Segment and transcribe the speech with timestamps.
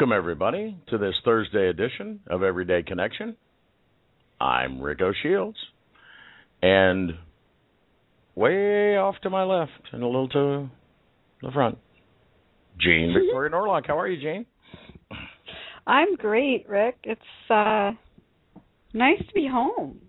[0.00, 3.36] Welcome, everybody, to this Thursday edition of Everyday Connection.
[4.40, 5.58] I'm Rico Shields,
[6.62, 7.12] and
[8.34, 10.70] way off to my left and a little to
[11.42, 11.76] the front,
[12.80, 13.86] Jean Victoria Norlock.
[13.88, 14.46] How are you, Jean?
[15.86, 17.00] I'm great, Rick.
[17.04, 17.20] It's
[17.50, 17.90] uh
[18.94, 20.00] nice to be home.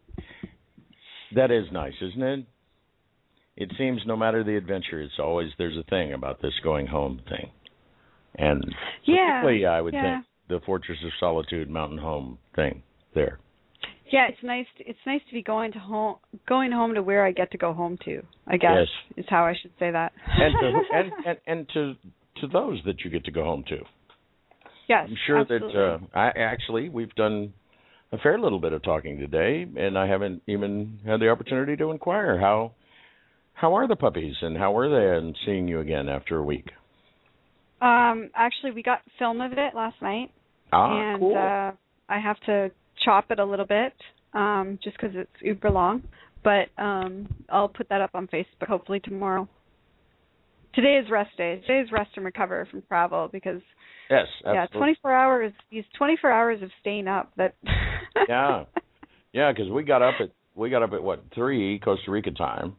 [1.36, 2.46] That is nice, isn't it?
[3.58, 7.20] It seems no matter the adventure, it's always there's a thing about this going home
[7.28, 7.52] thing.
[8.36, 8.64] And
[9.06, 10.16] Yeah, particularly, I would yeah.
[10.22, 13.40] think the Fortress of Solitude mountain home thing there.
[14.12, 14.66] Yeah, it's nice.
[14.78, 17.58] To, it's nice to be going to home, going home to where I get to
[17.58, 18.22] go home to.
[18.48, 19.24] I guess Yes.
[19.24, 20.12] is how I should say that.
[20.28, 21.94] and to and, and and to
[22.42, 23.78] to those that you get to go home to.
[24.90, 25.74] yes, I'm sure absolutely.
[25.74, 27.54] that uh, I actually we've done
[28.12, 31.92] a fair little bit of talking today, and I haven't even had the opportunity to
[31.92, 32.74] inquire how
[33.54, 36.68] how are the puppies and how are they and seeing you again after a week.
[37.82, 40.32] Um, actually, we got film of it last night,
[40.72, 41.36] Ah, and cool.
[41.36, 41.72] uh,
[42.10, 42.72] I have to
[43.04, 43.94] chop it a little bit,
[44.34, 46.04] um, just because it's uber long.
[46.44, 49.48] But um, I'll put that up on Facebook hopefully tomorrow.
[50.74, 51.62] Today is rest day.
[51.68, 53.62] Today is rest and recover from travel because
[54.10, 55.52] yes, yeah, 24 hours.
[55.72, 57.32] These 24 hours of staying up.
[57.38, 57.56] That
[58.30, 58.66] Yeah,
[59.34, 62.76] yeah, because we got up at we got up at what three Costa Rica time,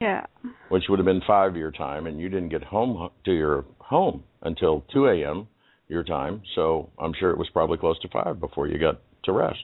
[0.00, 0.26] yeah.
[0.68, 4.22] which would have been five your time, and you didn't get home to your home
[4.42, 5.48] until two a.m.
[5.88, 6.42] your time.
[6.54, 9.60] So I'm sure it was probably close to five before you got to rest.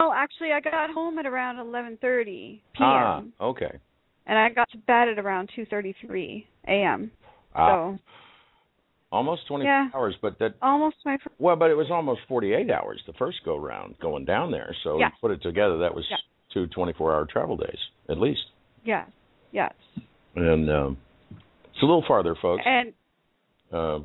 [0.00, 2.62] Oh, actually, I got home at around 11:30 p.m.
[2.80, 3.78] Ah, okay.
[4.26, 7.10] and I got to bed at around 2:33 a.m.
[7.54, 7.98] Ah, So
[9.12, 9.88] almost 24 Yeah.
[9.94, 13.56] hours, but that almost my well, but it was almost 48 hours the first go
[13.58, 14.74] round going down there.
[14.82, 15.06] So Yeah.
[15.08, 16.16] you put it together, that was Yeah.
[16.52, 17.78] two 24-hour travel days
[18.08, 18.44] at least.
[18.84, 19.08] yes,
[19.52, 19.72] yes.
[20.34, 20.98] And um,
[21.72, 22.92] it's a little farther, folks, And
[23.72, 24.00] uh,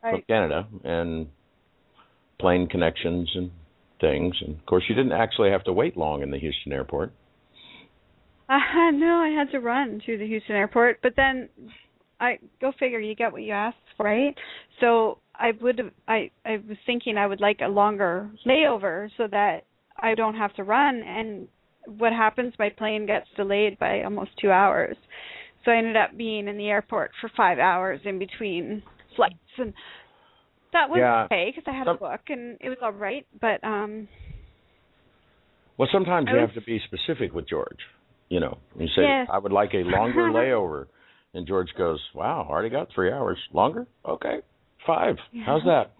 [0.00, 1.28] from Canada, and
[2.40, 3.50] plane connections and
[4.00, 4.34] things.
[4.44, 7.12] And of course, you didn't actually have to wait long in the Houston airport.
[8.48, 8.58] uh,
[8.92, 11.48] no, I had to run to the Houston airport, but then
[12.20, 12.98] I go figure.
[12.98, 14.34] You get what you ask for, right?
[14.80, 19.64] So I would I I was thinking I would like a longer layover so that
[19.98, 21.02] I don't have to run.
[21.02, 21.48] And
[21.98, 22.54] what happens?
[22.58, 24.96] My plane gets delayed by almost two hours.
[25.64, 28.82] So I ended up being in the airport for five hours in between
[29.16, 29.72] flights, and
[30.72, 31.24] that was Yeah.
[31.24, 33.26] okay because I had Some- a book and it was all right.
[33.40, 34.08] But um,
[35.78, 37.80] Well, sometimes I you was- have to be specific with George.
[38.28, 39.28] You know, you say, Yes.
[39.30, 40.86] "I would like a longer layover,"
[41.34, 43.86] and George goes, "Wow, already got three hours longer.
[44.04, 44.40] Okay,
[44.86, 45.18] five.
[45.44, 45.90] How's that?"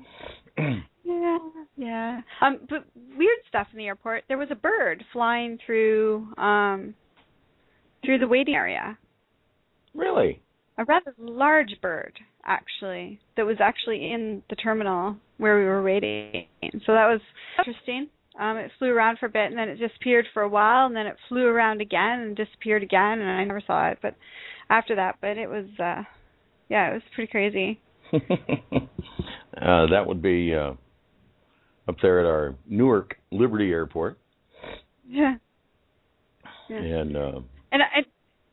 [1.06, 1.38] Yeah,
[1.76, 2.20] yeah.
[2.40, 4.24] Um, but weird stuff in the airport.
[4.26, 6.94] There was a bird flying through um
[8.02, 8.96] through the waiting area.
[9.94, 10.40] Really?
[10.78, 12.12] A rather large bird,
[12.44, 16.46] actually, that was actually in the terminal where we were waiting.
[16.84, 17.20] So that was
[17.58, 18.08] interesting.
[18.38, 20.96] Um, it flew around for a bit and then it disappeared for a while and
[20.96, 23.98] then it flew around again and disappeared again and I never saw it.
[24.02, 24.16] But
[24.68, 26.02] after that, but it was uh
[26.68, 27.80] yeah, it was pretty crazy.
[28.12, 30.72] uh, that would be uh,
[31.88, 34.18] up there at our Newark Liberty Airport,
[35.08, 35.34] Yeah.
[36.68, 36.76] Yeah.
[36.78, 37.40] and uh,
[37.70, 38.00] And I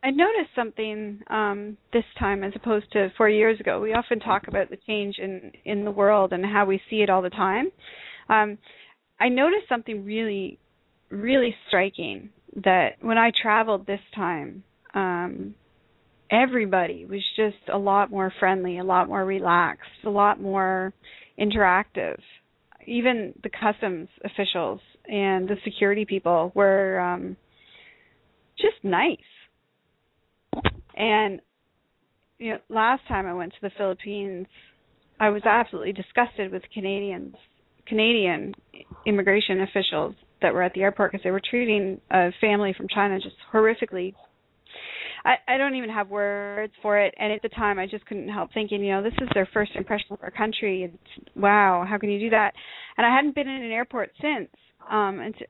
[0.03, 3.79] I noticed something um this time as opposed to 4 years ago.
[3.79, 7.09] We often talk about the change in in the world and how we see it
[7.09, 7.71] all the time.
[8.29, 8.57] Um
[9.19, 10.59] I noticed something really
[11.09, 12.29] really striking
[12.63, 14.63] that when I traveled this time
[14.93, 15.53] um
[16.31, 20.93] everybody was just a lot more friendly, a lot more relaxed, a lot more
[21.37, 22.17] interactive.
[22.87, 27.37] Even the customs officials and the security people were um
[28.57, 29.17] just nice.
[30.95, 31.41] And
[32.37, 34.47] you know, last time I went to the Philippines,
[35.19, 37.35] I was absolutely disgusted with Canadians,
[37.85, 38.53] Canadian
[39.05, 43.19] immigration officials that were at the airport because they were treating a family from China
[43.19, 44.15] just horrifically.
[45.23, 48.29] I, I don't even have words for it, and at the time I just couldn't
[48.29, 50.83] help thinking, you know, this is their first impression of our country.
[50.83, 52.53] It's wow, how can you do that?
[52.97, 54.49] And I hadn't been in an airport since
[54.89, 55.47] um until,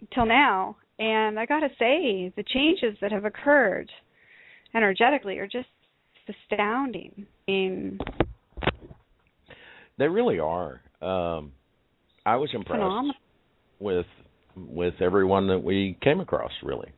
[0.00, 3.90] until now, and I got to say, the changes that have occurred
[4.74, 5.68] energetically are just
[6.28, 7.26] astounding.
[7.46, 7.98] In
[9.98, 10.80] they really are.
[11.00, 11.52] Um,
[12.24, 13.14] I was impressed phenomenal.
[13.78, 14.06] with
[14.56, 16.90] with everyone that we came across, really,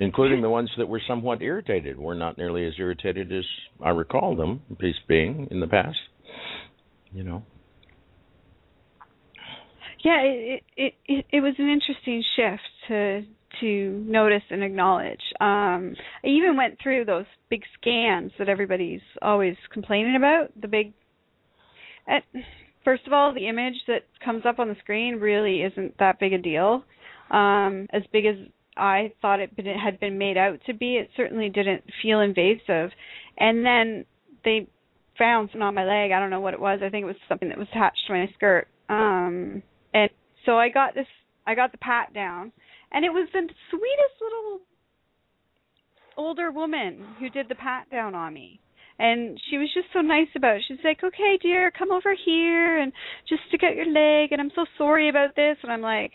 [0.00, 1.98] including the ones that were somewhat irritated.
[1.98, 3.44] We're not nearly as irritated as
[3.82, 4.62] I recall them
[5.08, 5.98] being in the past.
[7.12, 7.42] You know.
[10.04, 13.22] Yeah, it it it, it was an interesting shift to
[13.60, 15.20] to notice and acknowledge.
[15.40, 15.94] Um,
[16.24, 20.48] I even went through those big scans that everybody's always complaining about.
[20.60, 20.92] The big,
[22.08, 22.22] at,
[22.84, 26.32] first of all, the image that comes up on the screen really isn't that big
[26.32, 26.84] a deal.
[27.30, 28.36] Um, as big as
[28.76, 32.90] I thought it, it had been made out to be, it certainly didn't feel invasive.
[33.38, 34.04] And then
[34.44, 34.68] they
[35.18, 36.12] found something on my leg.
[36.12, 36.80] I don't know what it was.
[36.82, 38.66] I think it was something that was attached to my skirt.
[38.88, 39.62] Um,
[39.94, 40.10] and
[40.46, 41.06] so I got this.
[41.46, 42.52] I got the pat down
[42.92, 43.40] and it was the
[43.70, 44.60] sweetest little
[46.16, 48.60] older woman who did the pat down on me.
[48.98, 50.62] And she was just so nice about it.
[50.68, 52.92] She's like okay dear come over here and
[53.28, 55.56] just stick out your leg and i'm so sorry about this.
[55.62, 56.12] And i'm like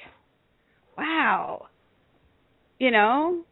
[0.98, 1.68] wow.
[2.80, 3.44] You know?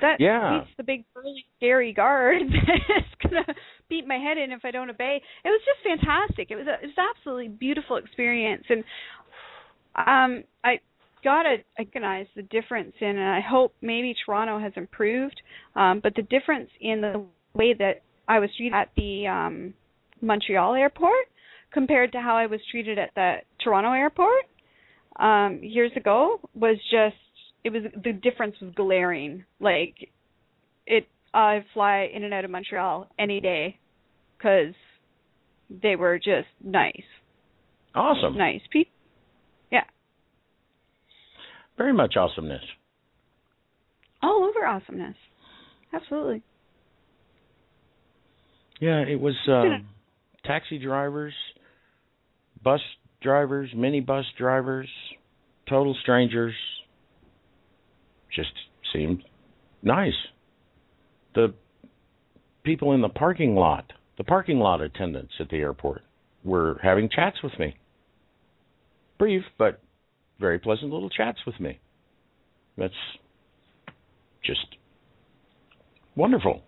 [0.00, 0.60] That Yeah.
[0.60, 2.42] beats the big burly scary guard
[2.88, 3.54] that's gonna
[3.90, 5.20] beat my head in if i don't obey.
[5.44, 6.50] It was just fantastic.
[6.50, 8.64] It was a, it was an absolutely beautiful experience.
[8.70, 8.84] And
[9.94, 10.80] um i
[11.24, 15.40] gotta recognize the difference in, and I hope maybe Toronto has improved,
[15.76, 17.24] um, but the difference in the
[17.54, 19.74] way that I was treated at the um,
[20.20, 21.26] Montreal airport
[21.72, 24.44] compared to how I was treated at the Toronto airport
[25.18, 27.16] um, years ago was just
[27.64, 29.44] it was the difference was glaring.
[29.60, 29.94] Like
[30.86, 33.78] it, I fly in and out of Montreal any day
[34.36, 34.74] because
[35.70, 37.02] they were just nice,
[37.94, 38.36] Awesome.
[38.36, 38.91] nice people.
[41.82, 42.62] Very much awesomeness.
[44.22, 45.16] all over awesomeness.
[45.92, 46.40] Absolutely.
[48.80, 49.88] Yeah, it was um,
[50.44, 51.34] taxi drivers,
[52.62, 52.78] bus
[53.20, 54.88] drivers, minibus drivers,
[55.68, 56.54] total strangers.
[58.32, 58.52] Just
[58.92, 59.24] seemed
[59.82, 60.12] nice.
[61.34, 61.52] The
[62.62, 66.02] people in the parking lot, the parking lot attendants at the airport,
[66.44, 67.74] were having chats with me.
[69.18, 69.80] Brief, but
[70.42, 71.80] very pleasant little chats with me.
[72.76, 72.92] That's
[74.44, 74.66] just
[76.14, 76.62] wonderful.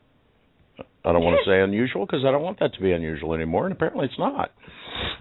[1.04, 3.66] I don't want to say unusual because I don't want that to be unusual anymore,
[3.66, 4.52] and apparently it's not.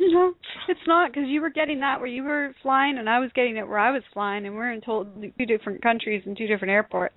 [0.00, 0.34] no,
[0.68, 3.56] it's not because you were getting that where you were flying, and I was getting
[3.56, 7.16] it where I was flying, and we're in two different countries and two different airports.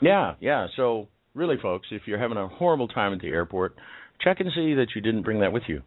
[0.00, 0.66] Yeah, yeah.
[0.76, 3.76] So really, folks, if you're having a horrible time at the airport,
[4.20, 5.82] check and see that you didn't bring that with you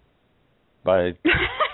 [0.83, 1.11] by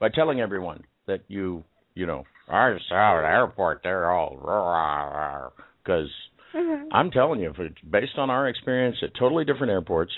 [0.00, 1.62] by telling everyone that you
[1.94, 5.52] you know I saw at the airport they're all
[5.84, 6.08] because
[6.92, 10.12] I'm telling you, for, based on our experience at totally different airports,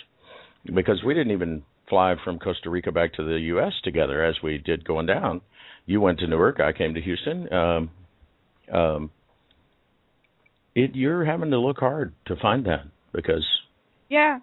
[0.64, 3.72] because we didn't even fly from Costa Rica back to the U.S.
[3.84, 5.42] together as we did going down.
[5.84, 7.52] You went to Newark, I came to Houston.
[7.52, 7.90] Um,
[8.72, 9.10] um,
[10.74, 13.44] it you're having to look hard to find that because
[14.08, 14.38] yeah,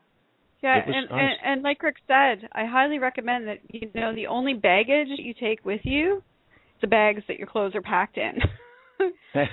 [0.61, 4.53] yeah, and, and and like Rick said, I highly recommend that you know the only
[4.53, 6.21] baggage you take with you,
[6.81, 8.39] the bags that your clothes are packed in.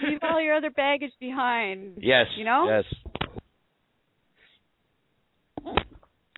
[0.00, 1.98] Leave all your other baggage behind.
[2.00, 2.66] yes, You know?
[2.68, 2.84] yes,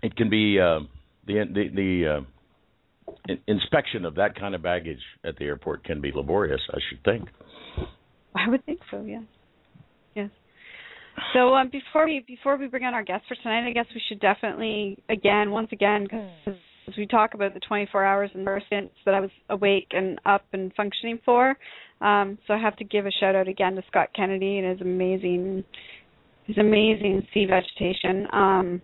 [0.03, 0.81] it can be uh,
[1.27, 6.01] the the the uh, in- inspection of that kind of baggage at the airport can
[6.01, 6.61] be laborious.
[6.71, 7.29] I should think.
[8.35, 9.03] I would think so.
[9.07, 9.23] Yes.
[11.33, 14.03] So um, before we before we bring on our guest for tonight, I guess we
[14.09, 16.57] should definitely again, once again, because
[16.89, 20.45] as we talk about the 24 hours and since that I was awake and up
[20.53, 21.57] and functioning for,
[22.01, 24.81] um, so I have to give a shout out again to Scott Kennedy and his
[24.81, 25.65] amazing
[26.47, 28.83] his amazing sea vegetation um,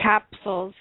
[0.00, 0.74] capsules,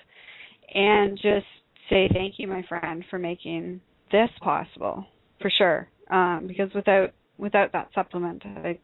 [0.73, 1.45] and just
[1.89, 5.05] say thank you, my friend, for making this possible
[5.41, 5.87] for sure.
[6.11, 8.77] Um, because without without that supplement, I,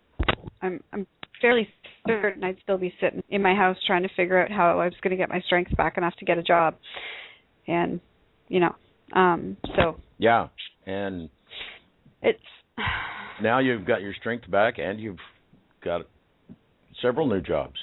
[0.62, 1.06] I'm I'm
[1.46, 1.68] fairly
[2.08, 4.94] certain I'd still be sitting in my house trying to figure out how I was
[5.02, 6.76] going to get my strength back enough to get a job,
[7.68, 8.00] and
[8.48, 8.76] you know,
[9.14, 10.48] um, so Yeah,
[10.88, 11.30] and
[12.22, 12.40] it's
[13.42, 15.20] now you've got your strength back, and you've
[15.84, 16.02] got
[17.02, 17.76] several new jobs.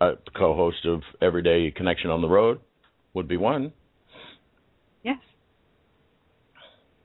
[0.00, 2.60] A co-host of Everyday Connection on the Road
[3.14, 3.72] would be one.
[5.02, 5.16] Yes.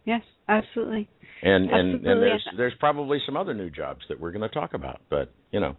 [0.03, 0.23] Yes,
[0.57, 1.09] absolutely.
[1.43, 4.73] And and and there's there's probably some other new jobs that we're going to talk
[4.73, 5.75] about, but you know.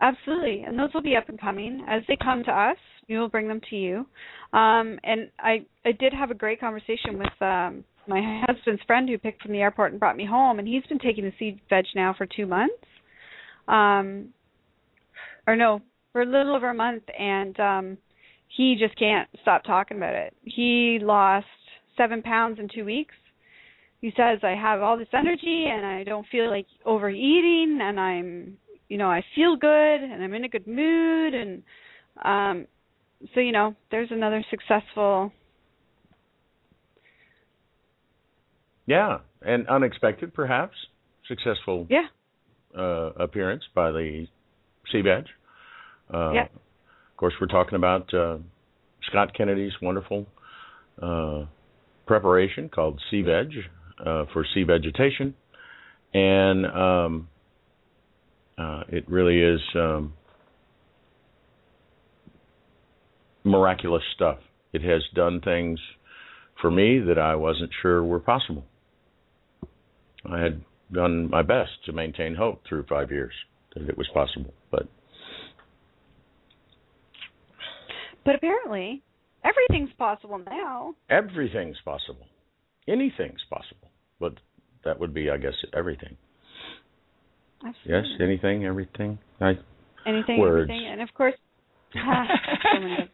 [0.00, 2.76] Absolutely, and those will be up and coming as they come to us.
[3.08, 4.06] We will bring them to you.
[4.52, 9.16] Um, and I, I did have a great conversation with um, my husband's friend who
[9.16, 11.86] picked from the airport and brought me home, and he's been taking the sea veg
[11.94, 12.74] now for two months,
[13.68, 14.28] um,
[15.46, 15.80] or no,
[16.12, 17.98] for a little over a month, and um,
[18.54, 20.34] he just can't stop talking about it.
[20.42, 21.46] He lost
[21.96, 23.14] seven pounds in two weeks.
[24.06, 28.56] He says I have all this energy and I don't feel like overeating and I'm
[28.88, 31.62] you know, I feel good and I'm in a good mood and
[32.24, 32.68] um
[33.34, 35.32] so you know, there's another successful
[38.86, 40.76] Yeah, and unexpected perhaps
[41.26, 42.06] successful yeah,
[42.78, 44.28] uh, appearance by the
[44.92, 45.24] Sea Veg.
[46.14, 46.44] Uh, Yeah.
[46.44, 48.38] Of course, we're talking about uh,
[49.08, 50.26] Scott Kennedy's wonderful
[51.02, 51.46] uh,
[52.06, 53.50] preparation called Sea Veg
[54.32, 55.34] for sea vegetation,
[56.14, 57.28] and um,
[58.58, 60.14] uh, it really is um,
[63.44, 64.38] miraculous stuff.
[64.72, 65.78] It has done things
[66.60, 68.64] for me that I wasn't sure were possible.
[70.24, 70.62] I had
[70.92, 73.32] done my best to maintain hope through five years
[73.74, 74.88] that it was possible, but
[78.24, 79.02] but apparently
[79.44, 80.94] everything's possible now.
[81.08, 82.26] everything's possible.
[82.88, 83.90] Anything's possible,
[84.20, 84.34] but
[84.84, 86.16] that would be, I guess, everything.
[87.64, 88.24] Yes, Absolutely.
[88.24, 89.18] anything, everything.
[89.40, 89.52] I
[90.06, 90.70] anything, Words.
[90.70, 91.34] everything, and of course,
[91.92, 93.08] so many of them.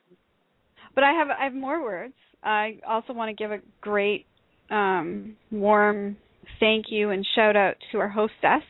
[0.94, 2.14] But I have I have more words.
[2.42, 4.26] I also want to give a great,
[4.70, 6.16] um, warm
[6.60, 8.62] thank you and shout out to our hostess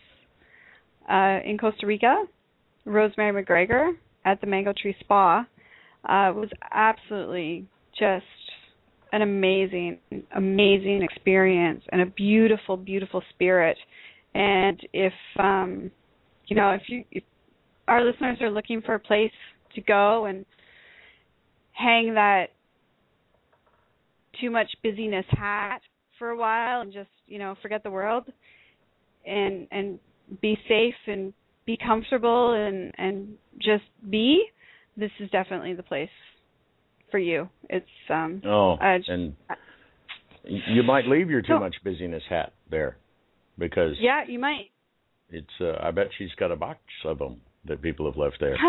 [1.11, 2.25] uh, in Costa Rica,
[2.85, 3.93] Rosemary McGregor
[4.25, 5.47] at the Mango Tree Spa.
[6.09, 7.67] Uh, it was absolutely
[7.99, 8.25] just
[9.13, 9.99] an amazing,
[10.35, 13.77] amazing experience and a beautiful, beautiful spirit.
[14.35, 15.91] And if um,
[16.47, 17.23] you know, if you if
[17.89, 19.33] our listeners are looking for a place
[19.75, 20.45] to go and
[21.73, 22.47] hang that
[24.41, 25.81] too much busyness hat
[26.19, 28.25] for a while and just you know forget the world
[29.27, 29.99] and and
[30.41, 31.33] be safe and
[31.67, 33.29] be comfortable and and
[33.59, 34.43] just be
[34.97, 36.09] this is definitely the place
[37.13, 39.35] for you it's um oh, I just- and
[40.45, 42.97] you might leave your too much busyness hat there
[43.59, 44.71] because yeah you might
[45.31, 45.47] it's.
[45.61, 48.57] Uh, I bet she's got a box of them that people have left there.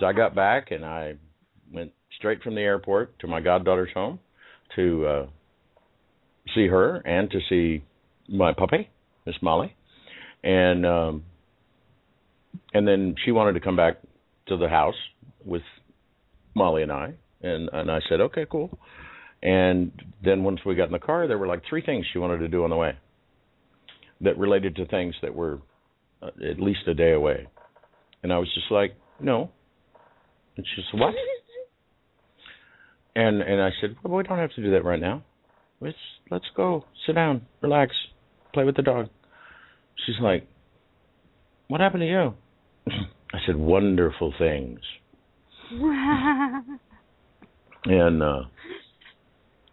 [0.00, 1.14] So I got back and I
[1.70, 4.18] went straight from the airport to my goddaughter's home
[4.74, 5.26] to uh
[6.54, 7.84] see her and to see
[8.28, 8.88] my puppy,
[9.26, 9.76] Miss Molly.
[10.42, 11.24] And um
[12.72, 13.98] and then she wanted to come back
[14.48, 14.94] to the house
[15.44, 15.62] with
[16.54, 18.78] Molly and I and and I said, "Okay, cool."
[19.42, 19.92] And
[20.22, 22.48] then once we got in the car, there were like three things she wanted to
[22.48, 22.92] do on the way
[24.20, 25.60] that related to things that were
[26.22, 27.46] uh, at least a day away.
[28.22, 29.50] And I was just like, "No,
[30.56, 31.14] and she said, "What?"
[33.16, 35.24] And and I said, "Well, we don't have to do that right now.
[35.80, 35.96] Let's
[36.30, 37.94] let's go, sit down, relax,
[38.52, 39.08] play with the dog."
[40.06, 40.46] She's like,
[41.68, 42.34] "What happened to you?"
[43.32, 44.80] I said, "Wonderful things."
[47.84, 48.42] And uh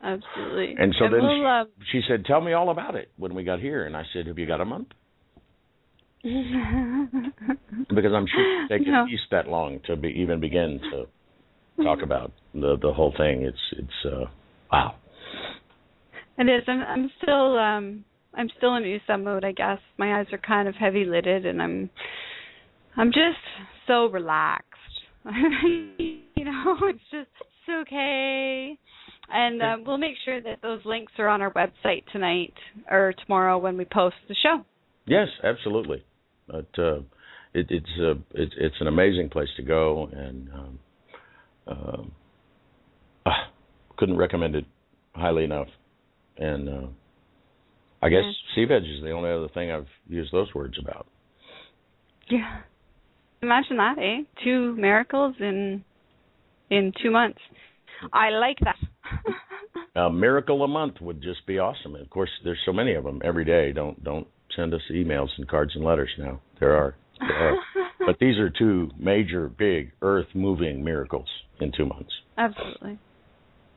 [0.03, 3.43] absolutely and so then we'll, um, she said, "Tell me all about it." When we
[3.43, 4.87] got here, and I said, "Have you got a month?"
[7.89, 9.03] Because I'm sure it takes No.
[9.03, 13.43] at least that long to be even begin to talk about the the whole thing.
[13.43, 14.25] It's it's uh
[14.71, 14.95] wow.
[16.37, 16.63] It is.
[16.67, 19.79] I'm I'm still um I'm still in USA mode, I guess.
[19.97, 21.89] My eyes are kind of heavy lidded and I'm
[22.95, 23.43] I'm just
[23.87, 24.65] so relaxed.
[25.25, 27.29] you know, it's just
[27.69, 28.77] okay.
[29.29, 32.53] And uh, we'll make sure that those links are on our website tonight
[32.89, 34.63] or tomorrow when we post the show.
[35.05, 36.03] Yes, absolutely.
[36.47, 36.99] But uh,
[37.53, 40.79] it, it's a it's it's an amazing place to go, and um,
[41.67, 42.11] um,
[43.25, 43.51] ah,
[43.97, 44.65] couldn't recommend it
[45.13, 45.67] highly enough.
[46.37, 46.87] And uh,
[48.01, 48.55] I guess Yeah.
[48.55, 51.07] sea veg is the only other thing I've used those words about.
[52.29, 52.59] Yeah.
[53.41, 54.23] Imagine that, eh?
[54.43, 55.83] Two miracles in
[56.69, 57.39] in two months.
[58.13, 58.77] I like that.
[59.95, 61.95] A miracle a month would just be awesome.
[61.95, 63.71] And of course, there's so many of them every day.
[63.73, 66.39] Don't don't send us emails and cards and letters now.
[66.59, 67.57] There are, there are.
[68.05, 71.27] but these are two major, big, earth-moving miracles
[71.59, 72.11] in two months.
[72.37, 72.99] Absolutely.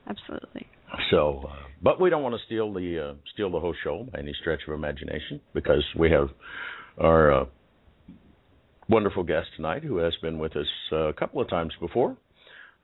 [0.06, 0.66] Absolutely.
[1.10, 4.18] So, uh, but we don't want to steal the uh, steal the whole show by
[4.18, 6.28] any stretch of imagination because we have
[6.98, 7.44] our uh,
[8.88, 12.16] wonderful guest tonight who has been with us uh, a couple of times before.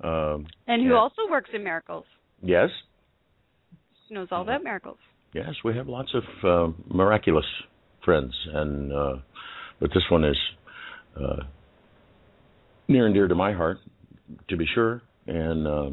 [0.03, 2.05] Um, and who also works in miracles.
[2.43, 2.69] Yes.
[4.11, 4.99] Knows all about miracles.
[5.33, 7.45] Yes, we have lots of uh, miraculous
[8.05, 9.17] friends, and uh,
[9.81, 10.37] but this one is
[11.17, 11.43] uh,
[12.89, 13.79] near and dear to my heart,
[14.49, 15.03] to be sure.
[15.27, 15.91] And uh,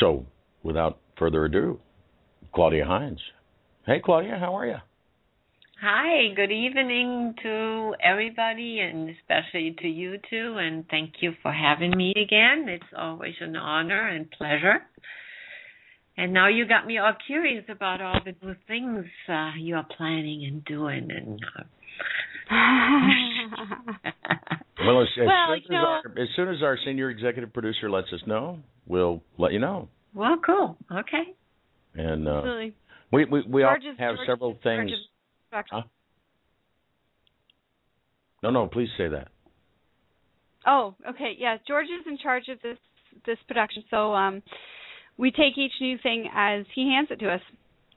[0.00, 0.24] so,
[0.62, 1.78] without further ado,
[2.54, 3.20] Claudia Hines.
[3.86, 4.76] Hey, Claudia, how are you?
[5.78, 11.94] Hi, good evening to everybody and especially to you two and thank you for having
[11.94, 12.66] me again.
[12.66, 14.80] It's always an honor and pleasure.
[16.16, 19.86] And now you got me all curious about all the new things uh, you are
[19.98, 21.64] planning and doing and uh,
[24.86, 28.10] well, as, as, well, soon as, our, as soon as our senior executive producer lets
[28.14, 29.90] us know, we'll let you know.
[30.14, 30.78] Well, cool.
[30.90, 31.34] Okay.
[31.94, 32.40] And uh,
[33.12, 34.90] we we we all have George's, several things.
[34.90, 35.06] George's
[35.70, 35.82] Huh?
[38.42, 39.28] No, no, please say that.
[40.66, 41.34] Oh, okay.
[41.38, 42.78] Yeah, George is in charge of this
[43.24, 44.42] this production, so um,
[45.16, 47.40] we take each new thing as he hands it to us.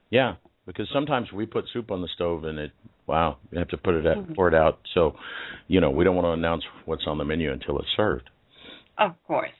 [0.08, 0.36] Yeah,
[0.66, 2.72] because sometimes we put soup on the stove and it
[3.06, 4.30] wow, you have to put it Mm-hmm.
[4.30, 4.78] at, pour it out.
[4.94, 5.14] So,
[5.66, 8.30] you know, we don't want to announce what's on the menu until it's served.
[8.98, 9.50] Of course.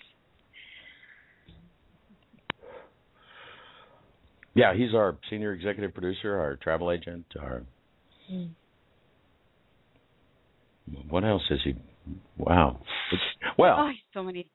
[4.54, 7.62] Yeah, he's our senior executive producer, our travel agent, our
[8.33, 8.51] Mm.
[11.09, 11.75] what else is he?
[12.39, 12.81] Wow.
[13.13, 13.23] It's,
[13.59, 14.49] well, Oh, so many.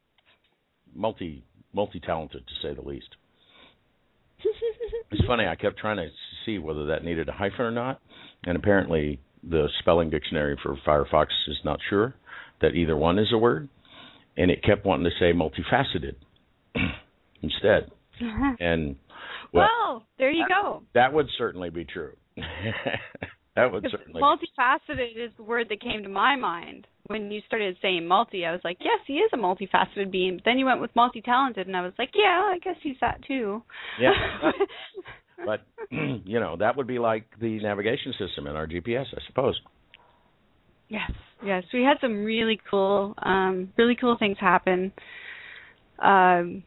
[0.96, 3.10] multi multi talented to say the least.
[5.12, 5.46] It's funny.
[5.46, 6.08] I kept trying to
[6.46, 8.01] see whether that needed a hyphen or not,
[8.46, 12.15] and apparently the spelling dictionary for Firefox is not sure
[12.62, 13.70] that either one is a word,
[14.38, 16.15] and it kept wanting to say multifaceted
[17.41, 17.91] instead.
[18.60, 18.96] And
[19.53, 20.84] well, well, there you go.
[20.94, 22.13] that would certainly be true.
[23.55, 24.21] that would certainly.
[24.21, 28.45] multifaceted is the word that came to my mind when you started saying multi.
[28.45, 30.36] I was like, yes, he is a multifaceted being.
[30.36, 33.21] But then you went with multi-talented, and I was like, yeah, I guess he's that
[33.27, 33.63] too.
[33.99, 34.12] Yeah.
[35.45, 39.60] but you know that would be like the navigation system in our GPS, I suppose.
[40.89, 41.12] yes,
[41.45, 44.91] yes, we had some really cool, um, really cool things happen.
[45.99, 46.63] Um,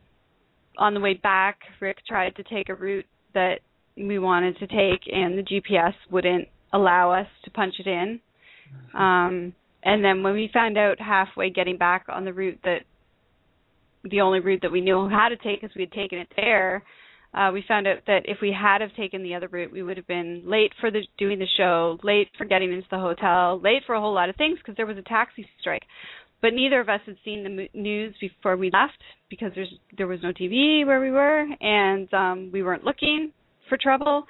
[0.78, 3.60] on the way back, Rick tried to take a route that
[3.96, 8.20] we wanted to take, and the GPS wouldn't allow us to punch it in.
[8.94, 12.80] Um, and then when we found out halfway getting back on the route that
[14.04, 16.82] the only route that we knew how to take because we had taken it there,
[17.34, 19.96] uh, we found out that if we had have taken the other route, we would
[19.96, 23.82] have been late for the doing the show, late for getting into the hotel, late
[23.86, 25.82] for a whole lot of things because there was a taxi strike.
[26.40, 30.20] But neither of us had seen the news before we left because there's there was
[30.22, 33.32] no TV where we were, and um, we weren't looking
[33.68, 34.24] for trouble.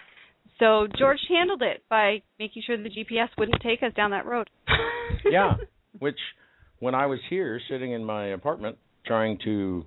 [0.58, 4.50] So George handled it by making sure the GPS wouldn't take us down that road.
[5.30, 5.54] yeah,
[5.98, 6.18] which
[6.80, 9.84] when I was here sitting in my apartment trying to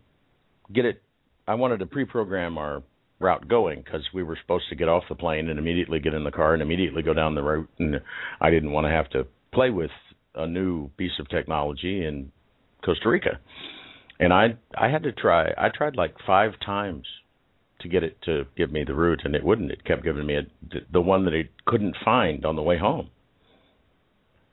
[0.73, 1.01] get it,
[1.47, 2.83] I wanted to pre-program our
[3.19, 6.23] route going because we were supposed to get off the plane and immediately get in
[6.23, 8.01] the car and immediately go down the route, and
[8.39, 9.91] I didn't want to have to play with
[10.35, 12.31] a new piece of technology in
[12.83, 13.39] Costa Rica.
[14.19, 15.49] And I I had to try.
[15.57, 17.05] I tried like five times
[17.81, 19.71] to get it to give me the route, and it wouldn't.
[19.71, 20.41] It kept giving me a,
[20.91, 23.09] the one that it couldn't find on the way home.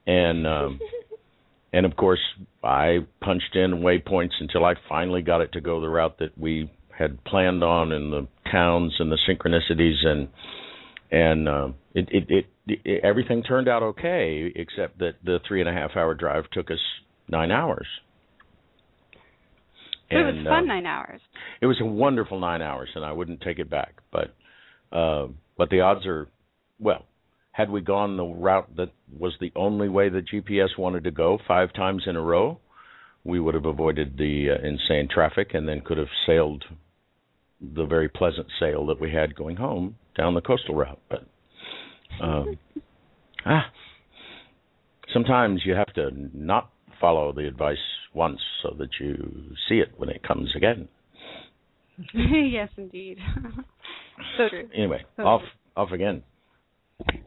[0.07, 0.81] And um,
[1.73, 2.21] and of course,
[2.63, 6.71] I punched in waypoints until I finally got it to go the route that we
[6.97, 10.29] had planned on, and the towns and the synchronicities, and
[11.11, 15.69] and uh, it, it, it it everything turned out okay, except that the three and
[15.69, 16.81] a half hour drive took us
[17.29, 17.87] nine hours.
[20.11, 21.21] So it was fun uh, nine hours.
[21.61, 23.97] it was a wonderful nine hours, and I wouldn't take it back.
[24.11, 24.35] But
[24.97, 26.29] uh, but the odds are,
[26.79, 27.05] well,
[27.53, 31.39] had we gone the route that was the only way the GPS wanted to go
[31.47, 32.59] five times in a row,
[33.25, 36.65] we would have avoided the uh, insane traffic, and then could have sailed
[37.61, 41.01] the very pleasant sail that we had going home down the coastal route.
[41.11, 41.27] But
[42.23, 42.59] um,
[43.47, 43.67] ah,
[45.13, 47.77] sometimes you have to not follow the advice
[48.15, 50.89] once so that you see it when it comes again.
[52.15, 53.19] yes, indeed.
[54.37, 54.69] so true.
[54.75, 55.43] Anyway, So off
[55.77, 56.23] off again.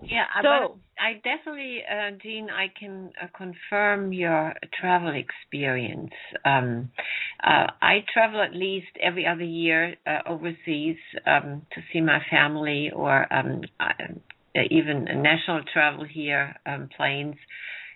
[0.03, 6.11] Yeah, So- but I definitely, uh, Jean, I can uh, confirm your travel experience.
[6.43, 6.91] Um,
[7.43, 12.91] uh, I travel at least every other year uh, overseas um, to see my family,
[12.93, 17.35] or um, uh, even a national travel here, um, planes.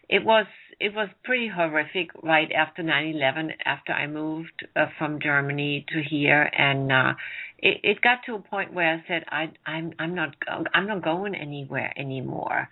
[0.08, 0.46] It was
[0.80, 6.44] it was pretty horrific right after 9/11 after I moved uh, from Germany to here.
[6.58, 7.14] And uh
[7.60, 10.36] it it got to a point where I said I I'm I'm not
[10.74, 12.70] I'm not going anywhere anymore.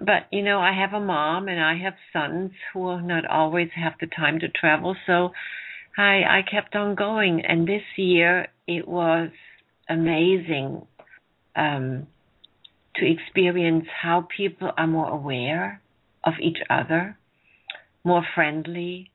[0.00, 3.70] But you know I have a mom and I have sons who will not always
[3.74, 4.96] have the time to travel.
[5.06, 5.32] So
[5.96, 7.44] I I kept on going.
[7.44, 9.30] And this year it was
[9.88, 10.86] amazing
[11.56, 12.06] um
[12.96, 15.80] to experience how people are more aware
[16.24, 17.16] of each other,
[18.04, 19.10] more friendly,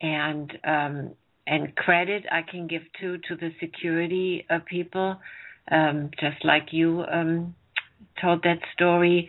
[0.00, 1.14] and um,
[1.46, 5.16] and credit I can give to to the security of people,
[5.70, 7.54] um, just like you um,
[8.20, 9.28] told that story.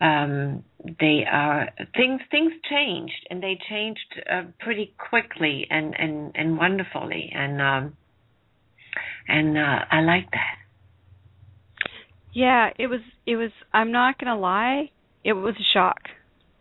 [0.00, 0.64] Um,
[0.98, 7.30] they are things things changed and they changed uh, pretty quickly and and and wonderfully
[7.32, 7.96] and um,
[9.28, 10.56] and uh, I like that.
[12.32, 14.90] Yeah, it was it was I'm not going to lie,
[15.24, 16.00] it was a shock.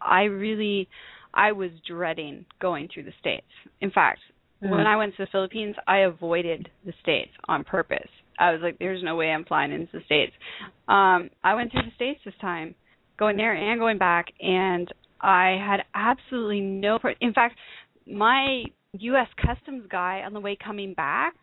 [0.02, 0.88] I really
[1.34, 3.46] I was dreading going through the states.
[3.80, 4.20] In fact,
[4.64, 4.72] mm-hmm.
[4.72, 8.10] when I went to the Philippines, I avoided the states on purpose.
[8.40, 10.34] I was like there's no way I'm flying into the states.
[10.88, 12.76] Um I went through the states this time,
[13.18, 14.88] going there and going back and
[15.20, 17.56] I had absolutely no Pr- in fact,
[18.08, 18.64] my
[18.94, 21.36] US customs guy on the way coming back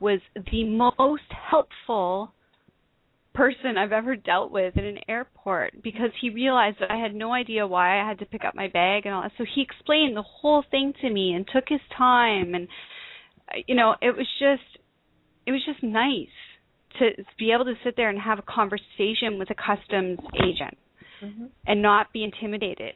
[0.00, 0.20] was
[0.50, 2.32] the most helpful
[3.38, 7.32] person I've ever dealt with in an airport because he realized that I had no
[7.32, 9.30] idea why I had to pick up my bag and all that.
[9.38, 12.66] So he explained the whole thing to me and took his time and
[13.66, 14.82] you know, it was just
[15.46, 16.26] it was just nice
[16.98, 20.76] to be able to sit there and have a conversation with a customs agent
[21.22, 21.46] mm-hmm.
[21.64, 22.94] and not be intimidated.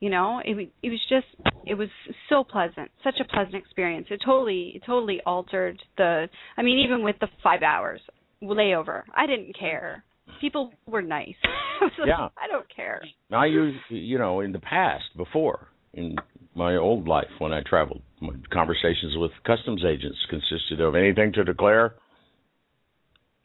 [0.00, 1.26] You know, it it was just
[1.66, 1.88] it was
[2.30, 4.06] so pleasant, such a pleasant experience.
[4.10, 6.28] It totally it totally altered the.
[6.56, 8.00] I mean, even with the five hours,
[8.44, 9.02] layover.
[9.14, 10.04] I didn't care.
[10.40, 11.34] People were nice.
[11.80, 12.28] I like, yeah.
[12.38, 13.02] I don't care.
[13.32, 16.16] I use you know in the past before in
[16.54, 21.44] my old life when I traveled, my conversations with customs agents consisted of anything to
[21.44, 21.94] declare.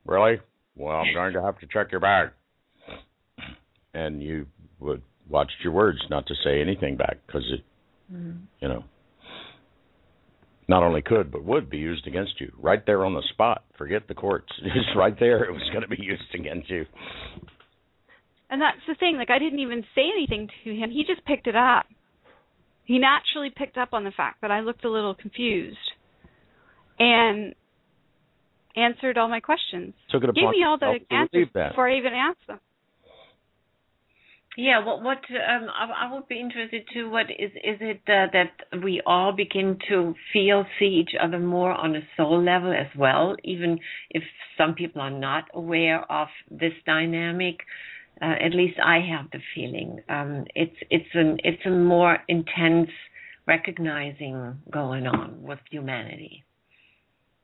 [0.06, 0.40] Really?
[0.76, 2.30] Well, I'm going to have to check your bag.
[3.94, 4.46] And you
[4.80, 7.64] would watch your words not to say anything back because it,
[8.14, 8.38] mm-hmm.
[8.62, 8.84] you know,
[10.70, 13.64] not only could but would be used against you right there on the spot.
[13.78, 15.44] Forget the courts; it's right there.
[15.44, 16.86] It was going to be used against you.
[18.50, 19.18] And that's the thing.
[19.18, 20.92] Like I didn't even say anything to him.
[20.92, 21.86] He just picked it up.
[22.86, 25.78] He naturally picked up on the fact that I looked a little confused,
[27.00, 27.54] and
[28.76, 29.94] answered all my questions.
[30.10, 32.60] Took it Gave me all the answers before I even asked them.
[34.62, 38.82] Yeah, what what um, I, would be interested to what is is it uh, that
[38.84, 43.38] we all begin to feel see each other more on a soul level as well,
[43.46, 44.22] even if
[44.58, 47.60] some people are not aware of this dynamic.
[48.22, 52.90] Uh, at least I have the feeling um, it's it's an it's a more intense
[53.48, 56.44] recognizing going on with humanity.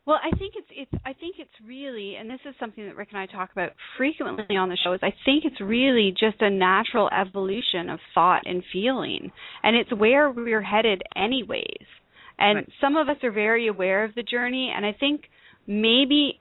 [0.06, 3.10] Well, I think it's it's I think it's really and this is something that Rick
[3.12, 6.50] and I talk about frequently on the show is I think it's really just a
[6.50, 9.32] natural evolution of thought and feeling
[9.64, 11.88] and it's where we're headed anyways.
[12.38, 12.70] And right.
[12.80, 15.22] some of us are very aware of the journey and I think
[15.66, 16.40] maybe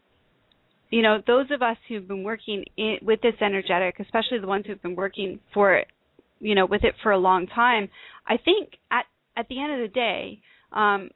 [0.90, 4.66] you know those of us who've been working in, with this energetic, especially the ones
[4.66, 5.86] who've been working for it,
[6.38, 7.88] you know, with it for a long time,
[8.28, 9.06] I think at
[9.38, 10.40] at the end of the day,
[10.72, 11.08] um,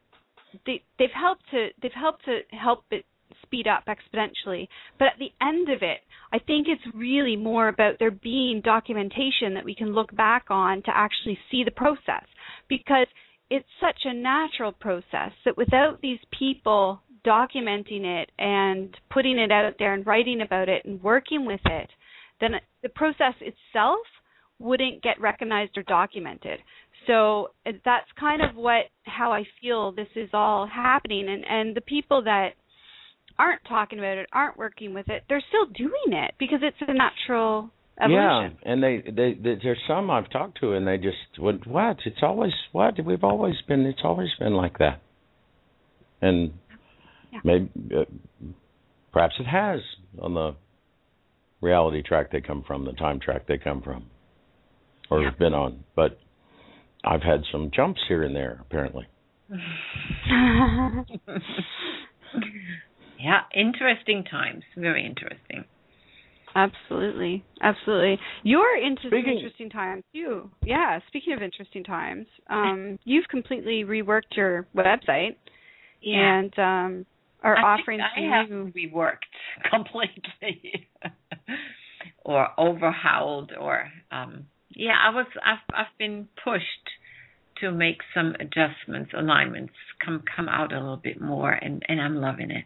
[0.67, 3.05] they they've helped to they've helped to help it
[3.43, 4.69] speed up exponentially.
[4.99, 6.01] But at the end of it,
[6.33, 10.83] I think it's really more about there being documentation that we can look back on
[10.83, 12.25] to actually see the process
[12.69, 13.07] because
[13.51, 19.75] it's such a natural process that without these people documenting it and putting it out
[19.79, 21.91] there and writing about it and working with it,
[22.41, 24.01] then the process itself
[24.59, 26.59] wouldn't get recognized or documented
[27.09, 27.49] so
[27.85, 32.23] that's kind of what how I feel this is all happening and and the people
[32.25, 32.51] that
[33.39, 36.93] aren't talking about it aren't working with it they're still doing it because it's a
[36.93, 38.57] natural evolution.
[38.63, 41.99] Yeah, and they, they, they there's some I've talked to and they just what what
[42.05, 45.03] it's always what we've always been it's always been like that.
[46.21, 46.53] And
[47.33, 47.41] yeah.
[47.45, 48.05] maybe uh,
[49.13, 49.81] perhaps it has
[50.21, 50.55] on the
[51.61, 54.07] reality track they come from, the time track they come from
[55.11, 55.31] or yeah.
[55.39, 55.85] been on.
[55.97, 56.19] But
[57.05, 59.07] I've had some jumps here and there, apparently.
[63.19, 64.63] yeah, interesting times.
[64.77, 65.65] Very interesting.
[66.55, 68.19] Absolutely, absolutely.
[68.43, 70.51] You're into speaking, interesting times too.
[70.65, 70.99] Yeah.
[71.09, 75.37] Speaking of interesting times, um, you've completely reworked your website,
[76.03, 76.39] yeah.
[76.39, 77.07] and um,
[77.43, 79.29] are I offering I to have reworked
[79.71, 80.89] completely,
[82.25, 84.47] or overhauled, or um,
[84.79, 86.65] yeah, I was I've I've been pushed
[87.61, 92.17] to make some adjustments, alignments, come come out a little bit more, and and I'm
[92.17, 92.65] loving it.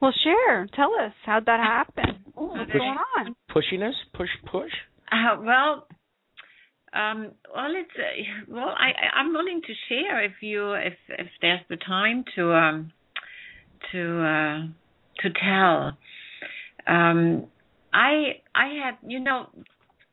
[0.00, 0.66] Well, share.
[0.76, 2.24] Tell us how'd that happen.
[2.34, 3.34] What's going on?
[3.50, 4.70] Pushiness, push, push.
[5.10, 5.86] Uh, well,
[6.92, 11.60] um, well, it's uh, well, I I'm willing to share if you if if there's
[11.70, 12.92] the time to um
[13.92, 14.66] to uh
[15.22, 15.96] to tell.
[16.86, 17.46] Um,
[17.94, 19.48] I I had you know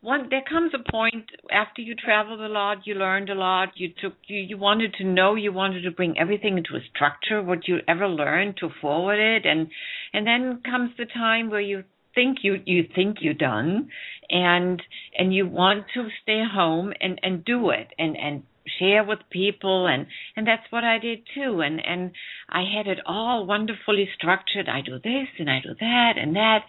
[0.01, 3.89] one there comes a point after you traveled a lot you learned a lot you
[4.01, 7.67] took you you wanted to know you wanted to bring everything into a structure what
[7.67, 9.67] you ever learned to forward it and
[10.13, 13.89] and then comes the time where you think you you think you're done
[14.29, 14.81] and
[15.17, 18.43] and you want to stay home and and do it and and
[18.79, 22.11] share with people and and that's what I did too and and
[22.49, 24.69] I had it all wonderfully structured.
[24.69, 26.59] I do this and I do that and that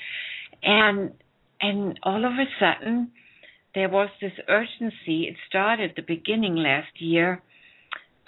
[0.62, 1.12] and
[1.60, 3.10] and all of a sudden
[3.74, 7.42] there was this urgency it started at the beginning last year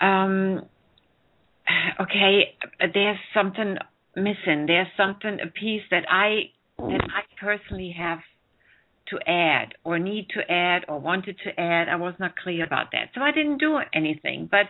[0.00, 0.62] um
[2.00, 2.54] okay
[2.92, 3.76] there's something
[4.16, 8.18] missing there's something a piece that I that I personally have
[9.08, 11.88] to add or need to add or wanted to add.
[11.88, 13.10] I was not clear about that.
[13.14, 14.66] So I didn't do anything, but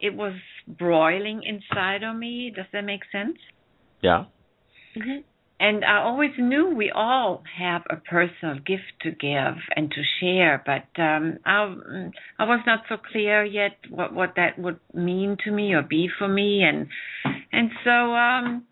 [0.00, 0.34] it was
[0.66, 2.52] broiling inside of me.
[2.54, 3.36] Does that make sense?
[4.00, 4.24] Yeah.
[4.96, 5.20] Mm-hmm.
[5.60, 10.62] And I always knew we all have a personal gift to give and to share,
[10.64, 11.74] but um, I,
[12.38, 16.08] I was not so clear yet what what that would mean to me or be
[16.16, 16.86] for me, and
[17.50, 18.66] and so um,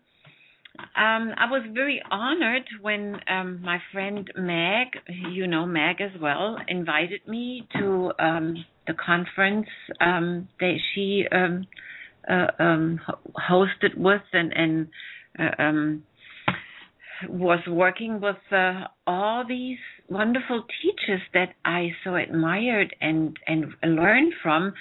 [0.95, 4.87] um, I was very honored when um, my friend Meg,
[5.31, 9.67] you know Meg as well, invited me to um, the conference
[9.99, 11.67] um, that she um,
[12.29, 12.99] uh, um,
[13.49, 14.87] hosted with and, and
[15.39, 16.03] uh, um,
[17.27, 19.77] was working with uh, all these
[20.09, 24.73] wonderful teachers that I so admired and and learned from,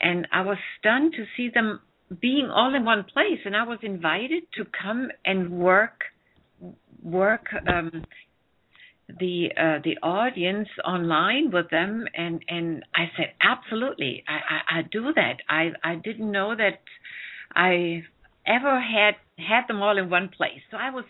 [0.00, 1.80] and I was stunned to see them
[2.20, 3.40] being all in one place.
[3.44, 6.02] And I was invited to come and work
[7.02, 8.04] work um
[9.08, 12.06] the uh the audience online with them.
[12.14, 14.24] And and I said absolutely.
[14.28, 15.36] I, I I do that.
[15.48, 16.80] I I didn't know that
[17.54, 18.04] I
[18.46, 20.60] ever had had them all in one place.
[20.70, 21.04] So I was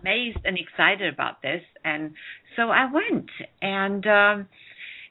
[0.00, 2.12] amazed and excited about this and
[2.56, 3.30] so I went.
[3.60, 4.48] And um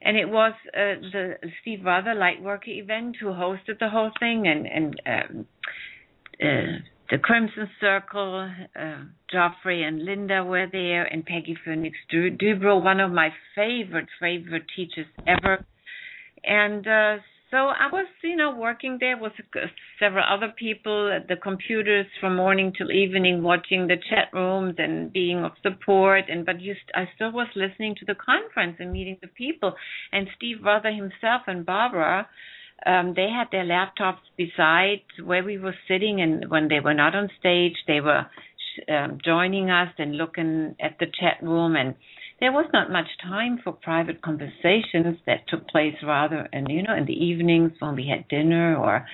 [0.02, 4.68] and it was uh, the Steve Rother Lightworker event who hosted the whole thing, and
[4.68, 5.46] and um,
[6.42, 6.78] uh,
[7.10, 13.12] the Crimson Circle, uh, Geoffrey and Linda were there, and Peggy Phoenix Dubro, one of
[13.12, 15.66] my favorite favorite teachers ever,
[16.44, 17.18] and uh,
[17.50, 19.32] so I was, you know, working there with
[20.00, 25.14] several other people at the computers from morning till evening, watching the chat rooms and
[25.14, 26.26] being of support.
[26.30, 29.74] And but you, I still was listening to the conference and meeting the people.
[30.12, 32.28] And Steve Rother himself and Barbara,
[32.86, 37.16] um, they had their laptops beside where we were sitting, and when they were not
[37.16, 38.26] on stage, they were
[38.90, 41.96] um, joining us and looking at the chat room and
[42.40, 46.96] there was not much time for private conversations that took place rather and you know
[46.96, 49.06] in the evenings when we had dinner or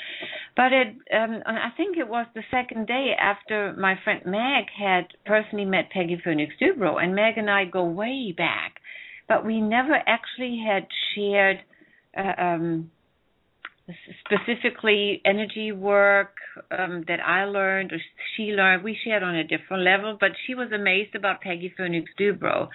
[0.55, 5.07] but it um i think it was the second day after my friend meg had
[5.25, 8.75] personally met peggy phoenix dubro and meg and i go way back
[9.27, 11.57] but we never actually had shared
[12.17, 12.91] uh, um
[14.25, 16.35] specifically energy work
[16.71, 17.97] um, that I learned or
[18.35, 18.83] she learned.
[18.83, 22.69] We shared on a different level, but she was amazed about Peggy Phoenix Dubro.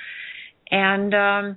[0.70, 1.56] And um,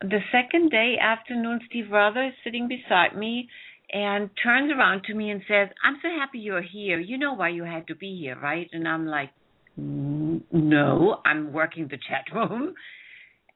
[0.00, 3.48] the second day afternoon, Steve Rother is sitting beside me
[3.92, 6.98] and turns around to me and says, I'm so happy you're here.
[6.98, 8.68] You know why you had to be here, right?
[8.72, 9.30] And I'm like,
[9.76, 12.74] no, I'm working the chat room.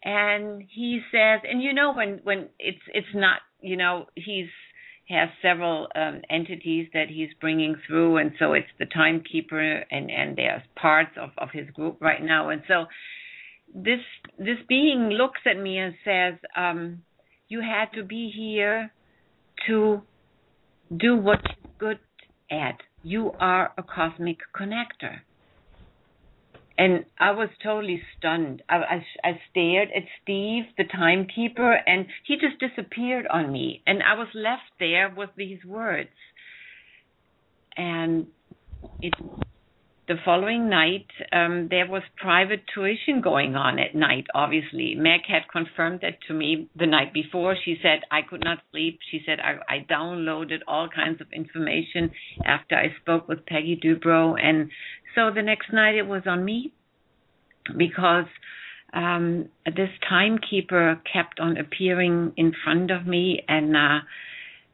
[0.02, 4.48] And he says, and you know when when it's it's not, you know, he's
[5.08, 10.36] has several um, entities that he's bringing through, and so it's the timekeeper, and and
[10.36, 12.84] there's parts of of his group right now, and so
[13.74, 14.00] this
[14.38, 17.02] this being looks at me and says, um,
[17.48, 18.92] "You had to be here
[19.66, 20.02] to
[20.96, 21.98] do what you're good
[22.50, 22.78] at.
[23.02, 25.20] You are a cosmic connector."
[26.76, 28.62] And I was totally stunned.
[28.68, 33.82] I, I, I stared at Steve, the timekeeper, and he just disappeared on me.
[33.86, 36.10] And I was left there with these words.
[37.76, 38.26] And
[39.00, 39.14] it
[40.06, 44.94] the following night, um, there was private tuition going on at night, obviously.
[44.94, 47.56] Meg had confirmed that to me the night before.
[47.64, 48.98] She said, I could not sleep.
[49.10, 52.10] She said, I, I downloaded all kinds of information
[52.44, 54.36] after I spoke with Peggy Dubro.
[54.38, 54.70] And
[55.14, 56.72] so the next night it was on me
[57.76, 58.26] because
[58.92, 63.98] um, this timekeeper kept on appearing in front of me and uh,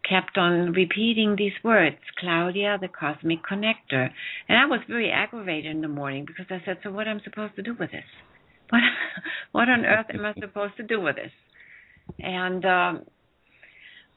[0.09, 4.11] kept on repeating these words, Claudia, the cosmic connector.
[4.49, 7.25] And I was very aggravated in the morning because I said, so what am I
[7.25, 8.05] supposed to do with this?
[8.71, 8.81] What,
[9.53, 11.33] what on earth am I supposed to do with this?
[12.19, 13.05] And um,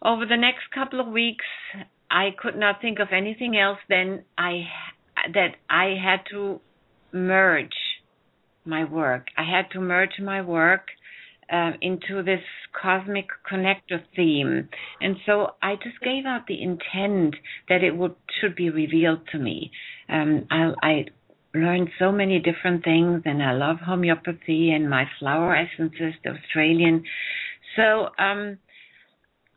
[0.03, 1.45] over the next couple of weeks,
[2.09, 4.65] I could not think of anything else than I
[5.33, 6.59] that I had to
[7.11, 7.75] merge
[8.65, 9.27] my work.
[9.37, 10.87] I had to merge my work
[11.51, 12.41] uh, into this
[12.79, 14.69] cosmic connector theme,
[15.01, 17.35] and so I just gave out the intent
[17.69, 19.71] that it would should be revealed to me.
[20.09, 21.05] Um, I, I
[21.53, 27.03] learned so many different things, and I love homeopathy and my flower essences, the Australian.
[27.75, 28.57] So um,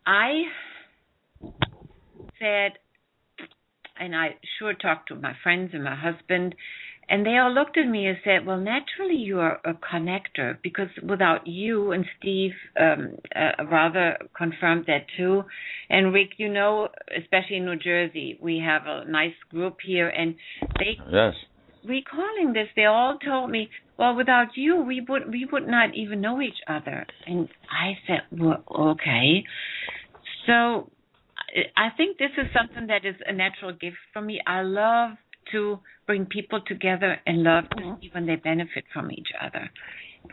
[0.06, 0.42] I
[2.38, 2.72] said,
[3.98, 6.54] and I sure talked to my friends and my husband,
[7.08, 10.88] and they all looked at me and said, "Well, naturally you are a connector because
[11.02, 15.44] without you and Steve um, uh, rather confirmed that too."
[15.88, 20.34] And Rick, you know, especially in New Jersey, we have a nice group here, and
[20.78, 21.34] they yes
[21.86, 26.20] recalling this, they all told me, "Well, without you, we would we would not even
[26.20, 29.44] know each other." And I said, "Well, okay."
[30.46, 30.90] So
[31.76, 34.40] I think this is something that is a natural gift for me.
[34.46, 35.16] I love
[35.52, 38.00] to bring people together and love to mm-hmm.
[38.00, 39.70] see when they benefit from each other.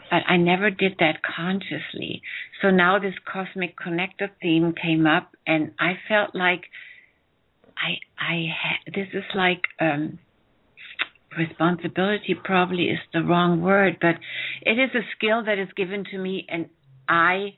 [0.09, 2.21] But I never did that consciously.
[2.61, 6.63] So now this cosmic connector theme came up, and I felt like
[7.77, 10.19] I I ha- this is like um
[11.37, 14.15] responsibility probably is the wrong word, but
[14.61, 16.69] it is a skill that is given to me, and
[17.07, 17.55] I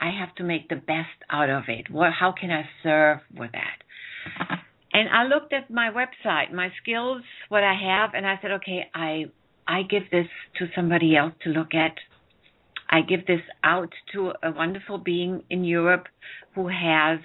[0.00, 1.90] I have to make the best out of it.
[1.90, 4.58] What how can I serve with that?
[4.94, 8.88] And I looked at my website, my skills, what I have, and I said, okay,
[8.94, 9.24] I
[9.66, 10.28] I give this
[10.58, 11.94] to somebody else to look at.
[12.88, 16.06] I give this out to a wonderful being in Europe
[16.54, 17.18] who has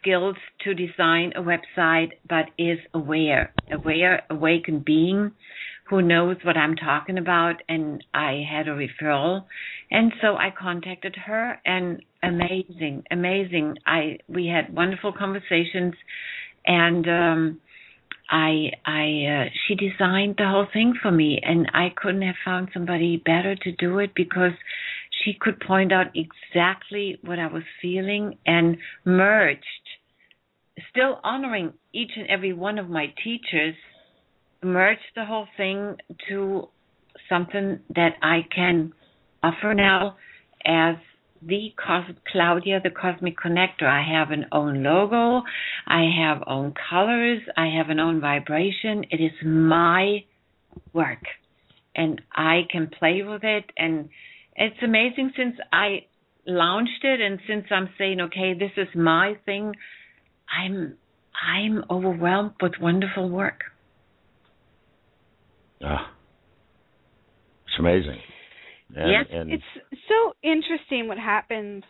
[0.00, 5.32] skills to design a website but is aware, aware, awakened being
[5.88, 9.44] who knows what I'm talking about and I had a referral.
[9.90, 13.76] And so I contacted her and amazing amazing.
[13.86, 15.94] I we had wonderful conversations
[16.66, 17.60] and um
[18.28, 22.68] I I uh, she designed the whole thing for me and I couldn't have found
[22.72, 24.52] somebody better to do it because
[25.24, 29.64] she could point out exactly what I was feeling and merged
[30.90, 33.74] still honoring each and every one of my teachers
[34.62, 35.96] merged the whole thing
[36.28, 36.68] to
[37.28, 38.92] something that I can
[39.42, 40.16] offer now
[40.64, 40.96] as
[41.42, 43.84] the Cos- Claudia, the Cosmic Connector.
[43.84, 45.42] I have an own logo.
[45.86, 47.40] I have own colors.
[47.56, 49.04] I have an own vibration.
[49.10, 50.24] It is my
[50.92, 51.22] work,
[51.94, 53.70] and I can play with it.
[53.76, 54.08] And
[54.54, 56.06] it's amazing since I
[56.46, 59.74] launched it, and since I'm saying, okay, this is my thing.
[60.50, 60.96] I'm
[61.42, 63.60] I'm overwhelmed with wonderful work.
[65.82, 66.10] Ah,
[67.66, 68.20] it's amazing.
[68.96, 69.62] And, yes, and it's
[70.08, 71.84] so interesting what happens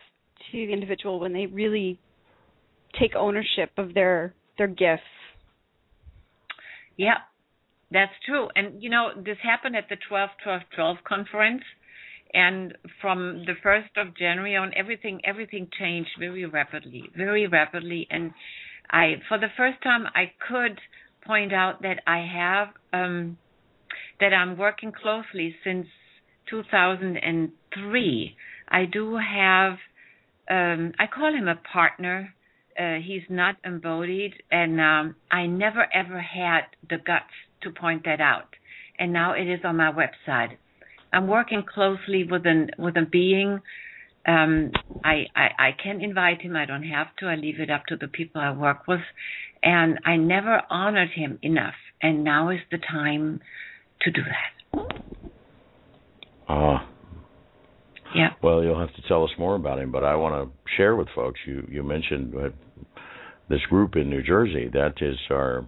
[0.50, 2.00] to the individual when they really
[3.00, 5.02] take ownership of their their gifts.
[6.96, 7.18] Yeah,
[7.92, 8.48] that's true.
[8.56, 11.62] And you know, this happened at the 12 12 12 conference
[12.34, 18.32] and from the 1st of January on everything everything changed very rapidly, very rapidly and
[18.90, 20.80] I for the first time I could
[21.24, 23.38] point out that I have um
[24.18, 25.86] that I'm working closely since
[26.50, 28.36] 2003.
[28.68, 29.72] I do have,
[30.50, 32.34] um, I call him a partner.
[32.78, 37.32] Uh, he's not embodied, and um, I never ever had the guts
[37.62, 38.48] to point that out.
[38.98, 40.56] And now it is on my website.
[41.12, 43.60] I'm working closely with an with a being.
[44.26, 44.72] Um,
[45.04, 46.56] I, I I can invite him.
[46.56, 47.26] I don't have to.
[47.26, 49.00] I leave it up to the people I work with,
[49.62, 51.74] and I never honored him enough.
[52.02, 53.40] And now is the time
[54.02, 55.05] to do that.
[56.48, 56.88] Ah.
[58.14, 58.30] Yeah.
[58.42, 61.08] Well, you'll have to tell us more about him, but I want to share with
[61.14, 61.40] folks.
[61.46, 62.34] You you mentioned
[63.48, 64.70] this group in New Jersey.
[64.72, 65.66] That is our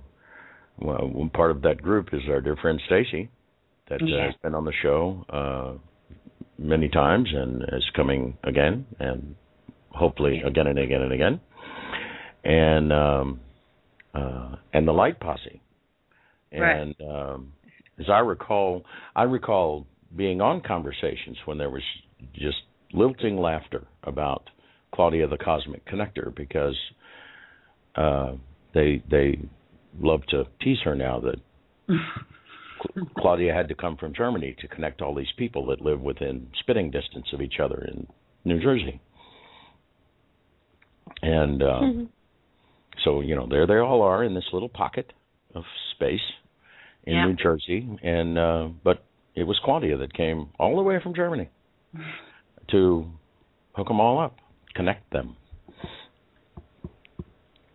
[0.80, 3.28] well, part of that group is our dear friend Stacy,
[3.88, 4.16] that yeah.
[4.16, 5.72] uh, has been on the show uh,
[6.58, 9.34] many times and is coming again, and
[9.90, 10.48] hopefully yeah.
[10.48, 11.40] again and again and again.
[12.44, 13.40] And um,
[14.14, 15.60] uh, and the Light Posse.
[16.50, 17.32] And right.
[17.32, 17.52] um,
[17.98, 18.84] as I recall,
[19.14, 19.86] I recall
[20.16, 21.82] being on conversations when there was
[22.34, 22.58] just
[22.92, 24.48] lilting laughter about
[24.94, 26.76] Claudia the Cosmic Connector because
[27.94, 28.32] uh,
[28.74, 29.38] they they
[30.00, 31.36] love to tease her now that
[33.18, 36.90] Claudia had to come from Germany to connect all these people that live within spitting
[36.90, 38.06] distance of each other in
[38.44, 39.00] New Jersey.
[41.22, 42.04] And uh, mm-hmm.
[43.04, 45.12] so, you know, there they all are in this little pocket
[45.54, 46.20] of space
[47.04, 47.26] in yeah.
[47.26, 47.88] New Jersey.
[48.02, 49.04] And uh, but
[49.38, 51.48] it was Claudia that came all the way from Germany
[52.70, 53.06] to
[53.74, 54.36] hook them all up,
[54.74, 55.36] connect them.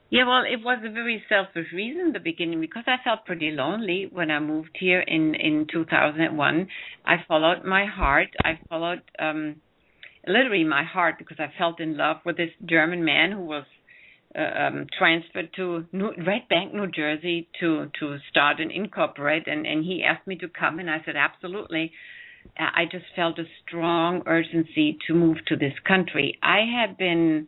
[0.10, 3.50] Yeah, well, it was a very selfish reason in the beginning because I felt pretty
[3.50, 6.68] lonely when I moved here in in 2001.
[7.04, 8.28] I followed my heart.
[8.44, 9.56] I followed um
[10.28, 13.66] literally my heart because I felt in love with this German man who was
[14.36, 19.84] um, transferred to New, Red Bank, New Jersey, to to start and incorporate, and and
[19.84, 21.92] he asked me to come, and I said absolutely.
[22.58, 26.38] I just felt a strong urgency to move to this country.
[26.44, 27.48] I had been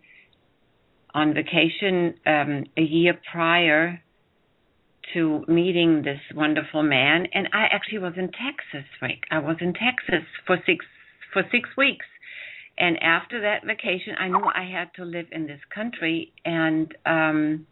[1.13, 4.01] on vacation um, a year prior
[5.13, 9.23] to meeting this wonderful man, and I actually was in Texas, Rick.
[9.31, 10.85] I was in Texas for six
[11.33, 12.05] for six weeks,
[12.77, 17.65] and after that vacation, I knew I had to live in this country, and um,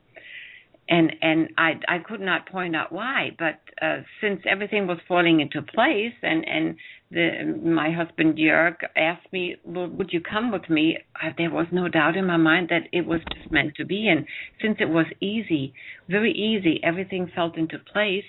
[0.88, 5.42] and and I I could not point out why, but uh, since everything was falling
[5.42, 6.76] into place, and and
[7.12, 10.98] the my husband Jörg asked me, well, would you come with me?
[11.38, 14.26] There was no doubt in my mind that it was just meant to be, and
[14.62, 15.74] since it was easy,
[16.10, 18.26] very easy, everything fell into place.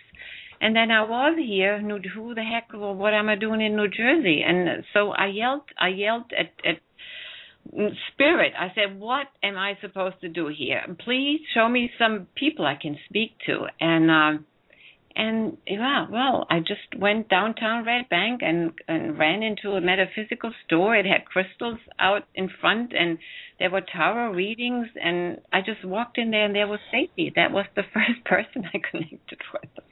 [0.61, 1.81] And then I was here.
[1.81, 2.73] Who the heck?
[2.73, 4.43] Well, what am I doing in New Jersey?
[4.47, 5.63] And so I yelled.
[5.79, 6.81] I yelled at at
[8.13, 8.53] spirit.
[8.59, 10.83] I said, "What am I supposed to do here?
[11.05, 14.43] Please show me some people I can speak to." And uh,
[15.17, 20.53] and yeah, well, I just went downtown Red Bank and and ran into a metaphysical
[20.65, 20.97] store.
[20.97, 23.19] It had crystals out in front, and
[23.59, 24.89] there were tarot readings.
[25.01, 27.33] And I just walked in there, and there was Stacy.
[27.37, 29.85] That was the first person I connected with.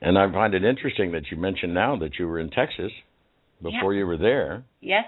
[0.00, 2.92] And I find it interesting that you mentioned now that you were in Texas
[3.62, 4.00] before yeah.
[4.00, 4.64] you were there.
[4.80, 5.06] Yes.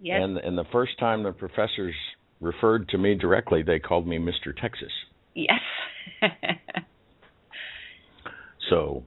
[0.00, 0.20] Yes.
[0.22, 1.94] And and the first time the professors
[2.40, 4.54] referred to me directly, they called me Mr.
[4.60, 4.90] Texas.
[5.34, 5.60] Yes.
[8.70, 9.04] so,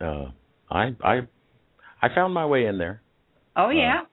[0.00, 0.26] uh,
[0.70, 1.20] I I
[2.00, 3.02] I found my way in there.
[3.56, 4.02] Oh yeah.
[4.02, 4.06] Uh,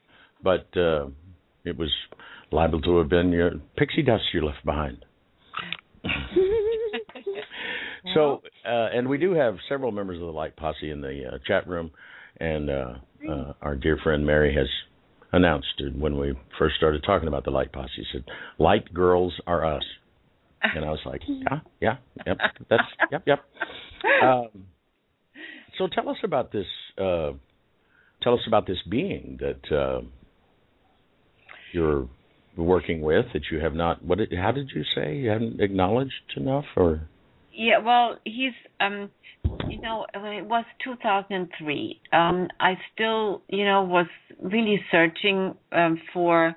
[0.43, 1.07] but uh,
[1.63, 1.91] it was
[2.51, 5.05] liable to have been your pixie dust you left behind.
[8.13, 11.37] so, uh, and we do have several members of the Light Posse in the uh,
[11.45, 11.91] chat room,
[12.39, 12.93] and uh,
[13.29, 14.67] uh, our dear friend Mary has
[15.33, 17.91] announced when we first started talking about the Light Posse.
[17.95, 18.23] He said,
[18.57, 19.83] "Light girls are us,"
[20.61, 21.95] and I was like, "Yeah, yeah,
[22.25, 22.37] yep,
[22.69, 23.39] that's yep, yep."
[24.23, 24.65] Um,
[25.77, 26.65] so tell us about this.
[26.97, 27.33] Uh,
[28.23, 30.01] tell us about this being that uh,
[31.71, 32.07] you're
[32.57, 34.03] working with that you have not.
[34.03, 34.17] What?
[34.17, 37.07] Did, how did you say you haven't acknowledged enough, or?
[37.53, 39.09] Yeah, well, he's um
[39.69, 42.01] you know, it was 2003.
[42.13, 44.07] Um I still, you know, was
[44.41, 46.55] really searching um for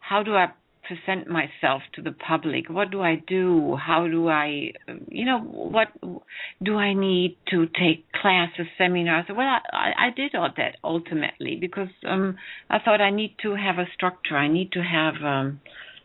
[0.00, 0.48] how do I
[0.86, 2.68] present myself to the public?
[2.68, 3.76] What do I do?
[3.76, 4.72] How do I,
[5.08, 5.88] you know, what
[6.62, 9.26] do I need to take classes, seminars?
[9.28, 9.40] Well,
[9.72, 12.36] I, I did all that ultimately because um,
[12.70, 14.36] I thought I need to have a structure.
[14.36, 15.60] I need to have, um,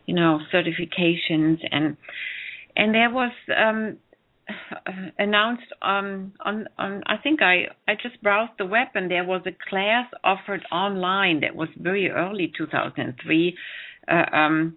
[0.06, 1.96] you know, certifications and
[2.74, 3.98] and there was um,
[5.18, 9.42] announced um, on on I think I I just browsed the web and there was
[9.46, 13.56] a class offered online that was very early 2003
[14.08, 14.76] uh, um,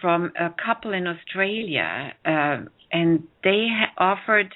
[0.00, 2.58] from a couple in Australia uh,
[2.92, 4.54] and they ha- offered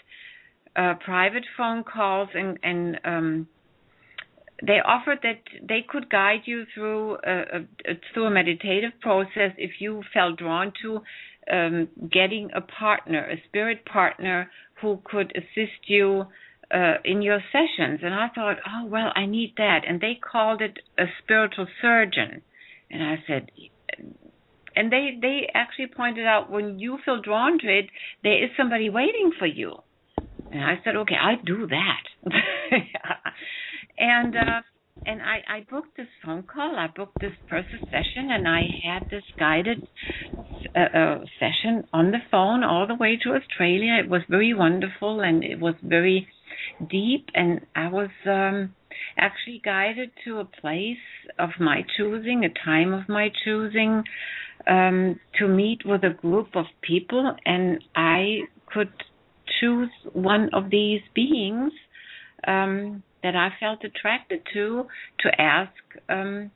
[0.77, 3.49] uh, private phone calls and and um,
[4.67, 9.81] they offered that they could guide you through a, a, through a meditative process if
[9.81, 11.01] you felt drawn to
[11.51, 16.25] um, getting a partner, a spirit partner who could assist you
[16.73, 18.01] uh, in your sessions.
[18.03, 19.81] And I thought, oh, well, I need that.
[19.87, 22.43] And they called it a spiritual surgeon.
[22.91, 23.51] And I said,
[24.77, 27.87] and they, they actually pointed out when you feel drawn to it,
[28.23, 29.75] there is somebody waiting for you.
[30.53, 32.33] And I said, okay, I'll do that.
[33.99, 34.61] and uh,
[35.07, 36.77] and I, I booked this phone call.
[36.77, 39.87] I booked this person session, and I had this guided
[40.77, 44.01] uh, uh, session on the phone all the way to Australia.
[44.05, 46.29] It was very wonderful, and it was very
[46.89, 47.29] deep.
[47.35, 48.75] And I was um,
[49.19, 50.97] actually guided to a place
[51.39, 54.05] of my choosing, a time of my choosing,
[54.67, 58.93] um, to meet with a group of people, and I could
[59.61, 61.73] choose one of these beings.
[62.47, 64.87] Um, that I felt attracted to
[65.21, 65.73] to ask
[66.09, 66.51] um,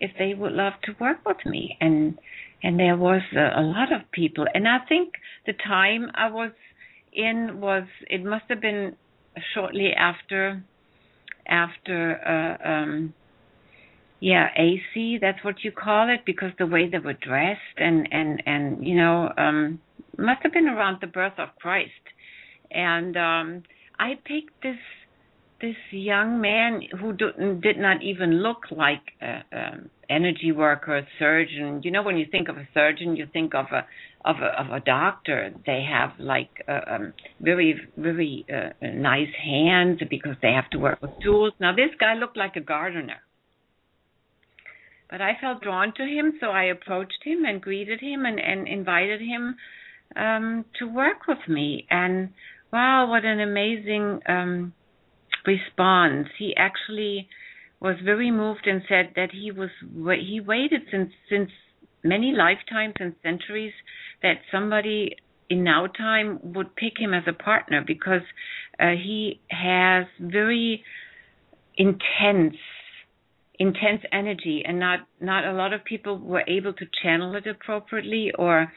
[0.00, 2.18] if they would love to work with me, and
[2.62, 5.14] and there was a, a lot of people, and I think
[5.46, 6.52] the time I was
[7.12, 8.96] in was it must have been
[9.54, 10.62] shortly after
[11.46, 13.14] after uh, um,
[14.20, 18.42] yeah AC that's what you call it because the way they were dressed and and
[18.46, 19.80] and you know um
[20.18, 21.92] must have been around the birth of Christ.
[22.70, 23.62] And um
[23.98, 24.78] I picked this
[25.60, 31.06] this young man who do, did not even look like a, um, energy worker, a
[31.18, 31.80] surgeon.
[31.82, 33.86] You know, when you think of a surgeon, you think of a
[34.24, 35.52] of a, of a doctor.
[35.66, 41.12] They have like um, very very uh, nice hands because they have to work with
[41.22, 41.52] tools.
[41.60, 43.20] Now this guy looked like a gardener.
[45.10, 48.68] But I felt drawn to him, so I approached him and greeted him and, and
[48.68, 49.56] invited him
[50.14, 51.86] um, to work with me.
[51.90, 52.30] And
[52.72, 54.74] wow, what an amazing um,
[55.48, 56.28] response!
[56.38, 57.28] He actually
[57.80, 61.50] was very moved and said that he was he waited since since
[62.02, 63.72] many lifetimes and centuries
[64.22, 65.16] that somebody
[65.48, 68.26] in now time would pick him as a partner because
[68.78, 70.84] uh, he has very
[71.76, 72.56] intense
[73.58, 78.30] intense energy and not not a lot of people were able to channel it appropriately
[78.38, 78.72] or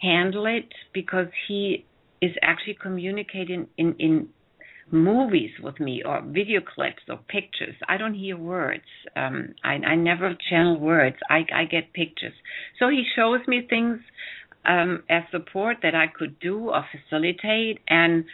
[0.00, 1.84] handle it because he
[2.20, 4.28] is actually communicating in in
[4.94, 7.74] movies with me or video clips or pictures.
[7.88, 8.84] I don't hear words.
[9.16, 11.16] Um, I, I never channel words.
[11.28, 12.32] I, I get pictures.
[12.78, 13.98] So he shows me things
[14.64, 18.24] um, as support that I could do or facilitate, and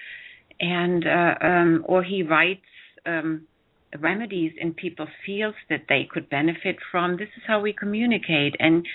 [0.60, 2.60] and uh, um, or he writes
[3.06, 3.46] um,
[3.98, 7.16] remedies in people's fields that they could benefit from.
[7.16, 8.86] This is how we communicate, and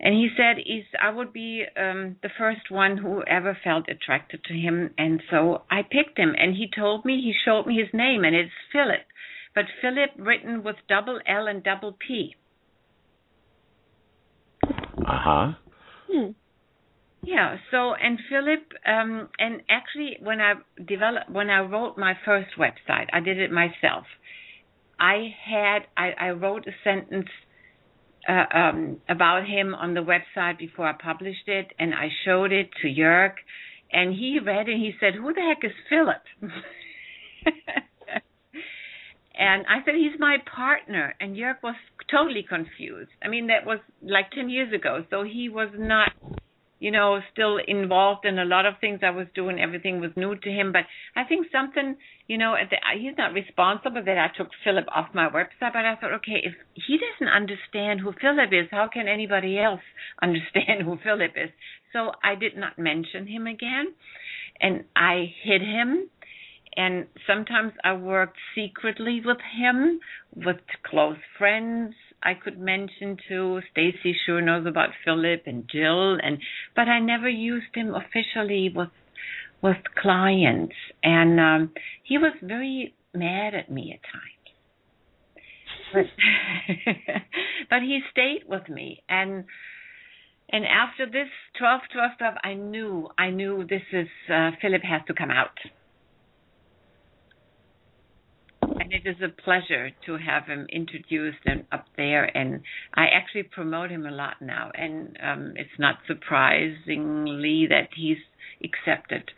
[0.00, 4.44] and he said is I would be um, the first one who ever felt attracted
[4.44, 6.34] to him, and so I picked him.
[6.36, 9.06] And he told me he showed me his name, and it's Philip,
[9.54, 12.34] but Philip written with double L and double P.
[14.64, 14.68] Uh
[15.06, 15.52] huh.
[16.10, 16.30] Hmm.
[17.22, 17.56] Yeah.
[17.70, 23.06] So and Philip, um, and actually when I developed when I wrote my first website,
[23.12, 24.06] I did it myself.
[24.98, 27.28] I had I, I wrote a sentence
[28.28, 32.70] uh, um, about him on the website before I published it, and I showed it
[32.82, 33.32] to Jörg,
[33.92, 34.72] and he read it.
[34.74, 36.22] and He said, "Who the heck is Philip?"
[39.34, 41.76] and I said, "He's my partner." And Jörg was
[42.10, 43.10] totally confused.
[43.22, 46.12] I mean, that was like ten years ago, so he was not
[46.80, 49.60] you know, still involved in a lot of things I was doing.
[49.60, 50.82] Everything was new to him, but
[51.16, 51.96] I think something,
[52.26, 55.72] you know, the, he's not responsible that I took Philip off my website.
[55.72, 59.80] But I thought, okay, if he doesn't understand who Philip is, how can anybody else
[60.22, 61.50] understand who Philip is?
[61.92, 63.94] So I did not mention him again,
[64.60, 66.10] and I hid him.
[66.76, 70.00] And sometimes I worked secretly with him,
[70.34, 71.94] with close friends,
[72.24, 73.60] I could mention too.
[73.70, 76.38] Stacy sure knows about Philip and Jill, and
[76.74, 78.88] but I never used him officially with
[79.62, 81.72] with clients, and um,
[82.02, 84.44] he was very mad at me at times.
[85.92, 86.06] But
[87.70, 89.44] but he stayed with me, and
[90.50, 95.02] and after this 12, 12, 12, I knew I knew this is uh, Philip has
[95.08, 95.58] to come out
[98.80, 102.24] and it is a pleasure to have him introduced and up there.
[102.36, 102.62] And
[102.94, 108.18] I actually promote him a lot now, and um, it's not surprisingly that he's
[108.62, 109.30] accepted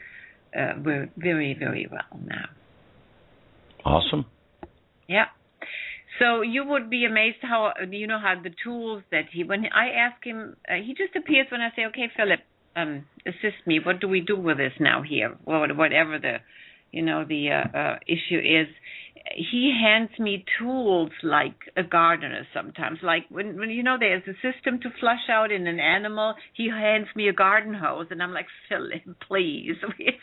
[0.56, 0.72] uh,
[1.16, 2.46] very, very well now.
[3.84, 4.26] Awesome.
[5.08, 5.26] Yeah.
[6.18, 9.90] So you would be amazed how you know how the tools that he when I
[9.90, 12.40] ask him, uh, he just appears when I say, "Okay, Philip,
[12.74, 13.80] um, assist me.
[13.84, 15.36] What do we do with this now here?
[15.44, 16.38] Or whatever the
[16.90, 18.68] you know the uh, uh, issue is."
[19.34, 22.98] He hands me tools like a gardener sometimes.
[23.02, 26.68] Like when when you know there's a system to flush out in an animal he
[26.68, 29.76] hands me a garden hose and i'm like philip please.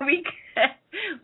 [0.00, 0.22] We we
[0.54, 0.68] can,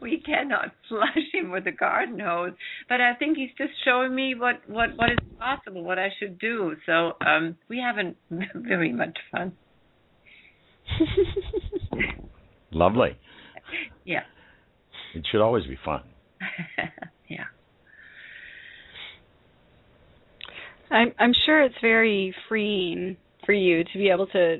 [0.03, 2.55] we cannot flush him with a garden hose.
[2.89, 6.39] But i think he's just showing me what what what is possible what i should
[6.39, 6.75] do.
[6.87, 8.17] So um we haven't
[8.55, 9.53] very much fun.
[12.73, 13.17] Lovely.
[14.05, 14.25] Yeah.
[15.15, 16.03] It should always be fun
[17.29, 17.45] yeah.
[20.91, 24.59] I'm I'm sure it's very freeing for you to be able to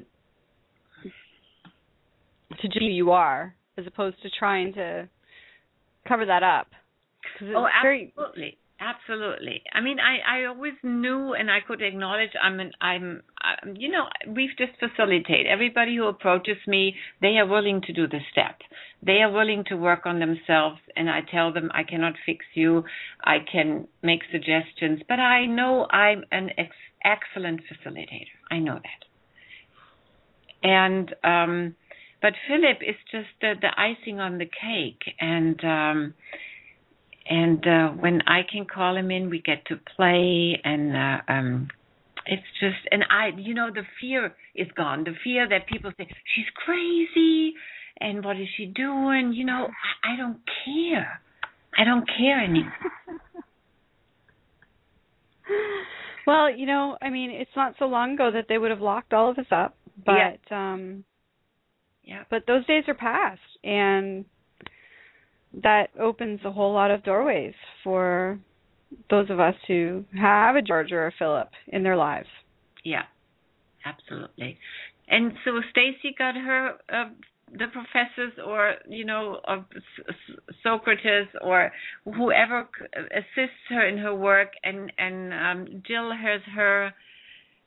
[2.61, 5.09] to do who you are as opposed to trying to
[6.07, 6.69] cover that up.
[7.43, 8.59] Oh, absolutely.
[8.81, 9.63] Absolutely.
[9.73, 13.89] I mean, I I always knew and I could acknowledge I'm an I'm, I'm you
[13.89, 18.59] know we've just facilitate everybody who approaches me they are willing to do the step.
[19.01, 22.83] They are willing to work on themselves and I tell them I cannot fix you.
[23.23, 28.35] I can make suggestions, but I know I'm an ex- excellent facilitator.
[28.51, 29.03] I know that.
[30.69, 31.77] And um
[32.25, 36.15] but Philip is just the, the icing on the cake, and um,
[37.27, 41.69] and uh, when I can call him in, we get to play, and uh, um,
[42.27, 45.05] it's just and I, you know, the fear is gone.
[45.05, 47.55] The fear that people say she's crazy,
[48.01, 49.33] and what is she doing?
[49.35, 49.69] You know,
[50.05, 51.21] I, I don't care.
[51.79, 52.73] I don't care anymore.
[56.27, 59.13] well, you know, I mean, it's not so long ago that they would have locked
[59.13, 60.73] all of us up, but yeah.
[60.73, 61.05] um
[62.03, 62.25] yeah.
[62.31, 64.27] But those days are past and
[65.63, 68.39] that opens a whole lot of doorways for
[69.11, 72.29] those of us who have a George or a Philip in their lives.
[72.85, 73.03] Yeah.
[73.85, 74.59] Absolutely.
[75.09, 77.11] And so Stacy got her uh,
[77.53, 79.65] the professors or you know of
[80.63, 81.71] Socrates or
[82.05, 82.69] whoever
[83.13, 86.93] assists her in her work and and um Jill has her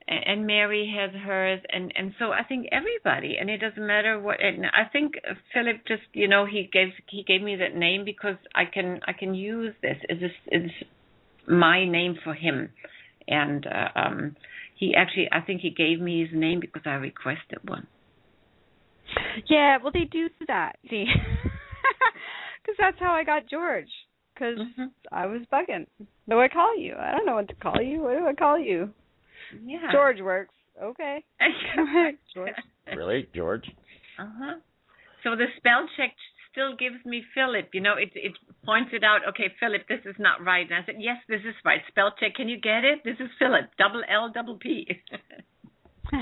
[0.07, 4.41] and Mary has hers, and and so I think everybody, and it doesn't matter what.
[4.41, 5.15] And I think
[5.53, 9.13] Philip just, you know, he gave he gave me that name because I can I
[9.13, 9.97] can use this.
[10.09, 10.71] Is this is
[11.47, 12.69] my name for him,
[13.27, 14.35] and uh, um,
[14.75, 17.87] he actually I think he gave me his name because I requested one.
[19.49, 21.05] Yeah, well, they do that, see,
[22.61, 23.89] because that's how I got George.
[24.33, 24.85] Because mm-hmm.
[25.11, 25.87] I was bugging.
[26.25, 26.93] What do I call you?
[26.95, 28.01] I don't know what to call you.
[28.03, 28.93] What do I call you?
[29.63, 29.91] Yeah.
[29.91, 30.53] George works.
[30.81, 31.23] Okay.
[32.33, 32.53] George.
[32.95, 33.65] Really, George?
[34.19, 34.55] Uh huh.
[35.23, 36.13] So the spell check
[36.51, 37.69] still gives me Philip.
[37.73, 38.33] You know, it it
[38.65, 39.21] points it out.
[39.29, 40.65] Okay, Philip, this is not right.
[40.65, 41.81] And I said, yes, this is right.
[41.87, 42.35] Spell check.
[42.35, 43.03] Can you get it?
[43.03, 43.69] This is Philip.
[43.77, 44.87] Double L, double P.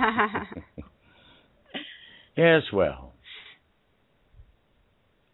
[2.37, 3.13] yes, well.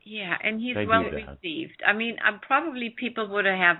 [0.03, 1.81] Yeah, and he's well received.
[1.87, 3.77] I mean, um, probably people would have,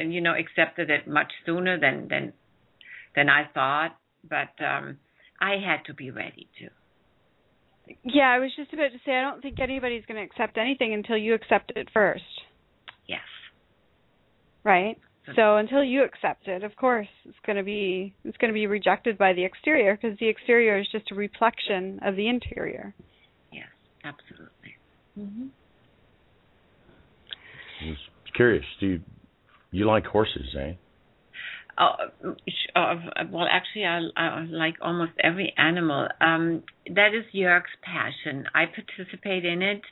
[0.00, 2.32] you know, accepted it much sooner than than
[3.16, 3.96] than I thought,
[4.28, 4.98] but um
[5.40, 6.68] I had to be ready to.
[8.04, 10.92] Yeah, I was just about to say I don't think anybody's going to accept anything
[10.92, 12.24] until you accept it first.
[13.06, 13.20] Yes.
[14.64, 14.98] Right?
[15.34, 18.66] So until you accept it, of course, it's going to be it's going to be
[18.68, 22.94] rejected by the exterior because the exterior is just a reflection of the interior.
[23.52, 23.66] Yes,
[24.04, 24.76] absolutely.
[25.18, 25.48] Mhm.
[27.82, 27.98] I was
[28.34, 28.64] curious.
[28.78, 29.00] Do you
[29.72, 30.74] you like horses, eh?
[31.78, 31.96] Uh,
[32.74, 32.94] uh,
[33.30, 36.08] well, actually, I, I like almost every animal.
[36.20, 36.62] Um,
[36.94, 38.44] that is Jörg's passion.
[38.54, 39.82] I participate in it.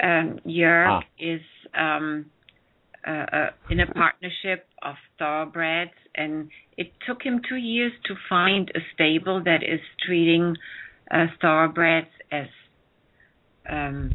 [0.00, 1.00] Um, Jörg ah.
[1.18, 1.40] is
[1.76, 2.26] um,
[3.06, 8.70] uh, uh, in a partnership of thoroughbreds, and it took him two years to find
[8.74, 10.56] a stable that is treating
[11.10, 12.46] uh, thoroughbreds as
[13.68, 14.14] um,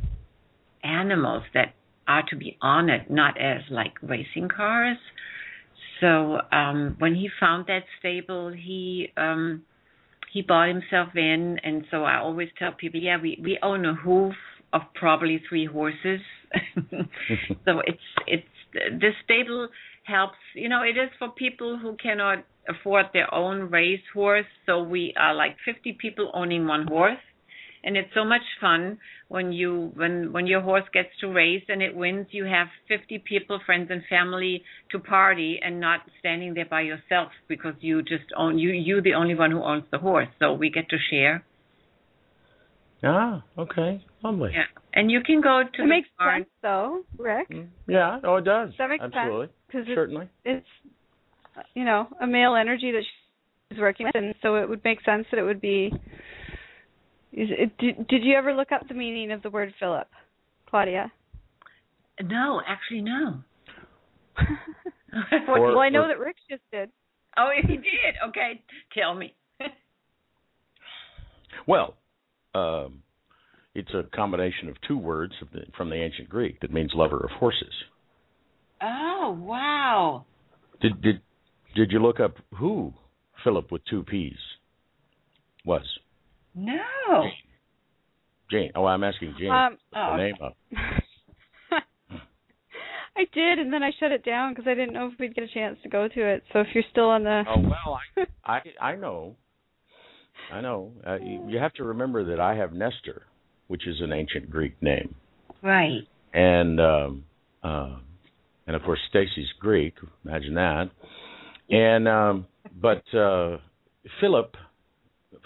[0.83, 1.73] animals that
[2.07, 4.97] are to be honored, not as like racing cars.
[5.99, 9.63] So um, when he found that stable, he um,
[10.31, 13.95] he bought himself in, and so I always tell people, yeah, we we own a
[13.95, 14.33] hoof
[14.71, 16.21] of probably three horses.
[16.91, 18.43] so it's it's
[18.73, 19.67] the stable
[20.03, 20.37] helps.
[20.55, 24.45] You know, it is for people who cannot afford their own race horse.
[24.65, 27.17] So we are like 50 people owning one horse
[27.83, 31.81] and it's so much fun when you when when your horse gets to race and
[31.81, 36.65] it wins you have 50 people friends and family to party and not standing there
[36.65, 40.27] by yourself because you just own you you the only one who owns the horse.
[40.39, 41.43] So we get to share.
[43.03, 44.03] Ah okay.
[44.23, 44.51] Lovely.
[44.53, 44.63] Yeah.
[44.93, 46.41] And you can go to it makes barn.
[46.41, 47.49] sense though rick.
[47.49, 48.71] Mm, yeah oh it does.
[48.77, 49.47] That makes absolutely.
[49.47, 50.29] Sense because certainly.
[50.43, 50.65] it's
[51.75, 53.03] you know a male energy that
[53.69, 55.91] she's working with and so it would make sense that it would be
[57.31, 60.07] it, did, did you ever look up the meaning of the word Philip,
[60.69, 61.11] Claudia?
[62.23, 63.43] No, actually, no.
[65.47, 66.89] well, I know or, that Rick just did.
[67.37, 68.15] Oh, he did.
[68.29, 68.61] Okay,
[68.97, 69.33] tell me.
[71.67, 71.95] well,
[72.55, 73.01] um,
[73.75, 77.19] it's a combination of two words of the, from the ancient Greek that means lover
[77.19, 77.73] of horses.
[78.81, 80.25] Oh wow!
[80.81, 81.21] Did did
[81.75, 82.93] did you look up who
[83.43, 84.37] Philip with two P's
[85.65, 85.83] was?
[86.55, 87.23] No.
[87.23, 87.31] Jane.
[88.51, 88.71] Jane.
[88.75, 89.51] Oh, I'm asking Jane.
[89.51, 90.57] Um, oh, name up.
[93.15, 95.43] I did, and then I shut it down because I didn't know if we'd get
[95.43, 96.43] a chance to go to it.
[96.53, 97.43] So if you're still on the.
[97.47, 97.99] Oh well,
[98.45, 99.35] I I, I know.
[100.51, 100.93] I know.
[101.05, 103.23] Uh, you, you have to remember that I have Nestor,
[103.67, 105.15] which is an ancient Greek name.
[105.61, 106.07] Right.
[106.33, 107.25] And um,
[107.61, 107.97] uh,
[108.67, 109.95] and of course Stacy's Greek.
[110.25, 110.89] Imagine that.
[111.69, 112.47] And um,
[112.81, 113.57] but uh,
[114.21, 114.55] Philip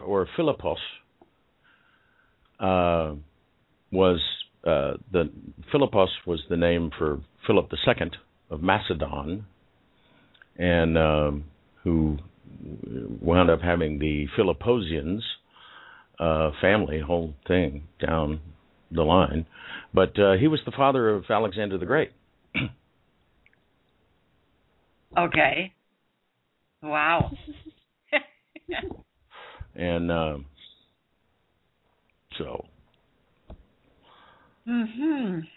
[0.04, 0.78] or Philippos
[2.60, 3.16] uh,
[3.92, 4.20] was
[4.66, 5.30] uh, the
[5.74, 8.12] Philippos was the name for Philip II
[8.50, 9.46] of Macedon,
[10.58, 11.46] and um,
[11.84, 12.18] who
[13.22, 15.24] wound up having the Philipposians
[16.20, 18.40] uh, family, whole thing down
[18.92, 19.46] the line,
[19.94, 22.12] but uh, he was the father of Alexander the Great.
[25.18, 25.74] okay.
[26.82, 27.32] Wow.
[29.76, 30.46] and um,
[32.38, 32.66] so.
[34.68, 35.48] Mhm.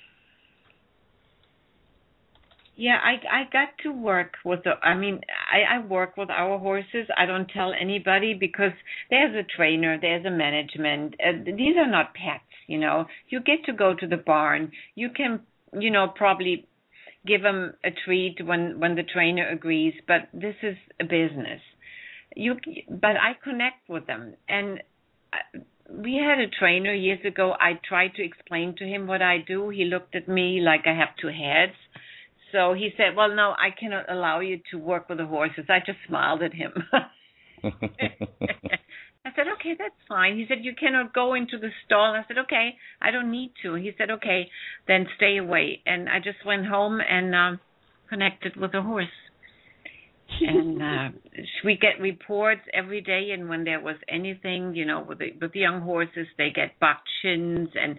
[2.77, 4.73] Yeah, I I got to work with the.
[4.83, 7.07] I mean, I I work with our horses.
[7.17, 8.73] I don't tell anybody because
[9.09, 11.15] there's a trainer, there's a management.
[11.19, 13.07] Uh, these are not pets, you know.
[13.31, 14.73] You get to go to the barn.
[14.95, 15.41] You can,
[15.73, 16.67] you know, probably
[17.27, 19.95] give them a treat when when the trainer agrees.
[20.07, 21.63] But this is a business.
[22.37, 22.55] You,
[22.89, 24.81] but I connect with them, and
[25.33, 25.61] uh,
[25.91, 27.55] we had a trainer years ago.
[27.59, 29.71] I tried to explain to him what I do.
[29.71, 31.75] He looked at me like I have two heads
[32.53, 35.81] so he said, "Well, no, I cannot allow you to work with the horses." I
[35.81, 36.73] just smiled at him.
[37.63, 42.39] I said, "Okay, that's fine." He said, "You cannot go into the stall." I said,
[42.39, 44.49] "Okay, I don't need to." He said, "Okay,
[44.87, 47.57] then stay away." And I just went home and uh,
[48.09, 49.17] connected with the horse.
[50.41, 51.19] And uh,
[51.65, 55.53] we get reports every day, and when there was anything, you know, with the with
[55.53, 57.99] the young horses, they get bucked shins and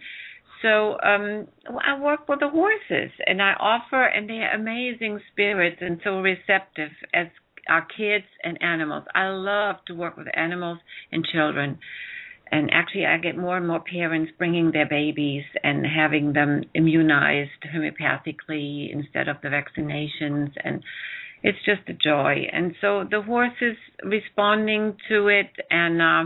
[0.61, 5.99] so um, I work with the horses, and I offer, and they're amazing spirits and
[6.03, 7.27] so receptive as
[7.69, 9.03] our kids and animals.
[9.13, 10.79] I love to work with animals
[11.11, 11.79] and children.
[12.49, 17.51] And actually, I get more and more parents bringing their babies and having them immunized
[17.75, 20.51] homeopathically instead of the vaccinations.
[20.63, 20.81] And
[21.47, 22.45] it's just a joy.
[22.51, 25.49] And so the horse is responding to it.
[25.71, 26.25] And uh,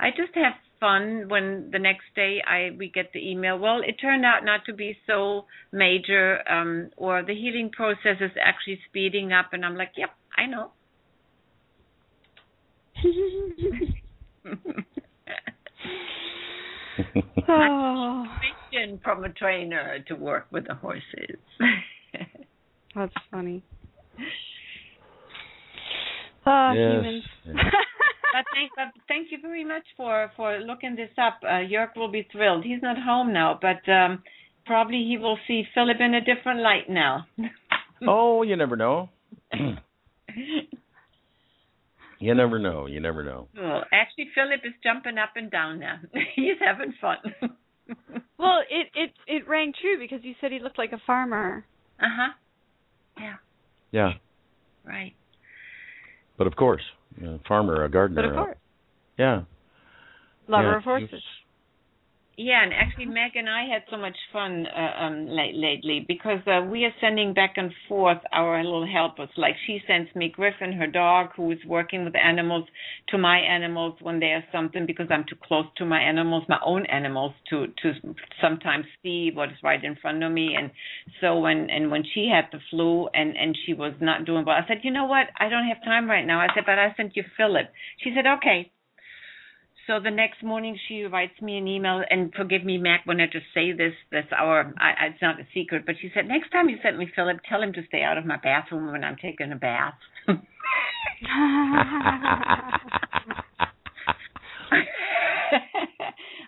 [0.00, 3.58] I just have fun when the next day I we get the email.
[3.58, 8.32] Well, it turned out not to be so major, um, or the healing process is
[8.42, 10.72] actually speeding up, and I'm like, yep, I know.
[17.48, 18.24] oh.
[19.04, 21.36] from a trainer to work with the horses.
[22.94, 23.62] That's funny.
[26.44, 26.82] Ah, yes.
[26.82, 27.24] humans.
[27.46, 31.40] but thank but thank you very much for for looking this up.
[31.42, 32.64] Uh, Jörg will be thrilled.
[32.64, 34.22] He's not home now, but um
[34.66, 37.26] probably he will see Philip in a different light now.
[38.08, 39.08] oh, you never know.
[42.18, 42.86] you never know.
[42.86, 43.48] You never know.
[43.56, 46.00] Well, actually, Philip is jumping up and down now.
[46.34, 47.18] He's having fun.
[48.38, 51.64] well, it it it rang true because you said he looked like a farmer.
[52.00, 52.32] Uh huh.
[53.18, 53.36] Yeah.
[53.90, 54.12] Yeah.
[54.84, 55.14] Right.
[56.38, 56.82] But of course,
[57.22, 58.22] a farmer, a gardener.
[58.22, 58.58] But of course.
[59.18, 59.42] yeah.
[60.48, 61.22] Lover yeah, of horses.
[62.38, 66.40] Yeah, and actually, Meg and I had so much fun uh, um, late, lately because
[66.46, 69.28] uh, we are sending back and forth our little helpers.
[69.36, 72.64] Like she sends me Griffin, her dog, who is working with animals,
[73.08, 76.58] to my animals when they are something because I'm too close to my animals, my
[76.64, 77.92] own animals, to to
[78.40, 80.54] sometimes see what is right in front of me.
[80.58, 80.70] And
[81.20, 84.56] so when and when she had the flu and and she was not doing well,
[84.56, 85.26] I said, you know what?
[85.38, 86.40] I don't have time right now.
[86.40, 87.66] I said, but I sent you Philip.
[88.02, 88.72] She said, okay,
[89.86, 93.26] so the next morning she writes me an email and forgive me Meg when i
[93.26, 96.68] just say this that's our I, it's not a secret but she said next time
[96.68, 99.52] you send me philip tell him to stay out of my bathroom when i'm taking
[99.52, 99.94] a bath.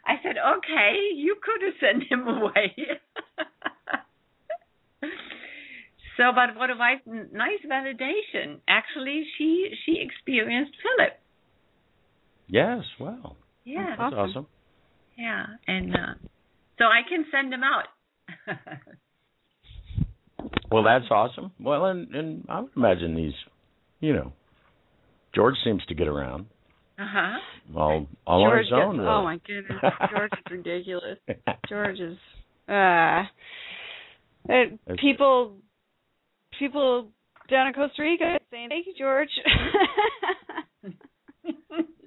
[0.07, 2.75] I said okay you could have sent him away.
[6.17, 7.01] So but what a nice
[7.33, 8.61] nice validation.
[8.69, 11.19] Actually she she experienced philip
[12.47, 13.37] Yes, well.
[13.65, 13.87] Yeah.
[13.91, 14.19] That's awesome.
[14.19, 14.47] awesome.
[15.17, 16.15] Yeah, and uh,
[16.79, 17.85] so I can send them out.
[20.71, 21.53] well, that's awesome.
[21.61, 23.33] Well, and and I would imagine these,
[24.01, 24.33] you know,
[25.35, 26.47] George seems to get around.
[26.99, 27.39] Uh huh.
[27.77, 28.97] All all George on his own.
[28.97, 29.79] Gets, oh my goodness,
[30.15, 31.19] George is ridiculous.
[31.69, 32.19] George is
[32.69, 33.23] uh,
[34.49, 35.55] it, people
[36.59, 37.13] people
[37.49, 39.31] down in Costa Rica saying thank you, George.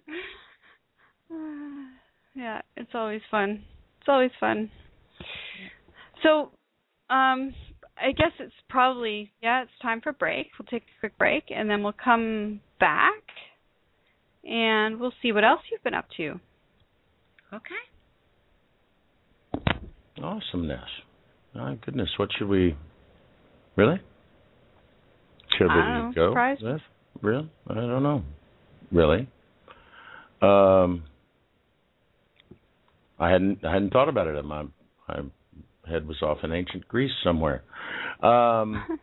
[2.36, 3.64] yeah, it's always fun.
[4.00, 4.72] It's always fun.
[6.24, 6.52] So,
[7.10, 7.54] um,
[7.98, 10.48] I guess it's probably yeah, it's time for break.
[10.58, 13.24] We'll take a quick break and then we'll come back
[14.44, 16.40] and we'll see what else you've been up to.
[17.54, 17.76] Okay.
[20.24, 20.80] Awesomeness.
[21.56, 22.76] My goodness, what should we
[23.76, 24.00] really?
[25.58, 26.58] Should we go surprise.
[26.62, 26.82] with?
[27.22, 27.50] Really?
[27.68, 28.24] I don't know.
[28.92, 29.28] Really?
[30.42, 31.04] Um,
[33.20, 34.44] I hadn't I hadn't thought about it.
[34.46, 34.64] My
[35.08, 35.22] my
[35.88, 37.64] head was off in ancient Greece somewhere.
[38.22, 39.00] Um,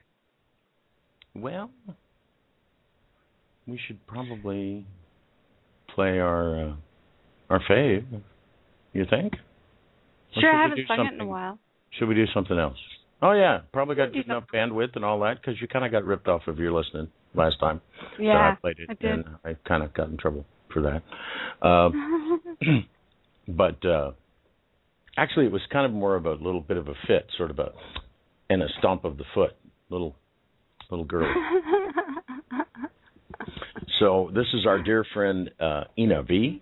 [1.34, 1.70] well,
[3.66, 4.86] we should probably
[5.94, 6.74] play our uh,
[7.50, 8.04] our fave.
[8.92, 9.34] You think?
[10.40, 11.58] Sure, I haven't sung it in a while.
[11.98, 12.78] Should we do something else?
[13.22, 16.04] Oh yeah, probably got good enough bandwidth and all that because you kind of got
[16.04, 17.80] ripped off of your listening last time.
[18.18, 19.10] Yeah, I played it I did.
[19.10, 20.44] and I kind of got in trouble
[20.74, 21.02] for that.
[21.66, 21.88] Uh,
[23.48, 24.10] but uh,
[25.16, 27.58] actually, it was kind of more of a little bit of a fit, sort of
[27.58, 27.72] a
[28.50, 29.56] and a stomp of the foot,
[29.88, 30.14] little
[30.90, 31.32] little girl.
[33.98, 36.60] so this is our dear friend uh, Ena Vie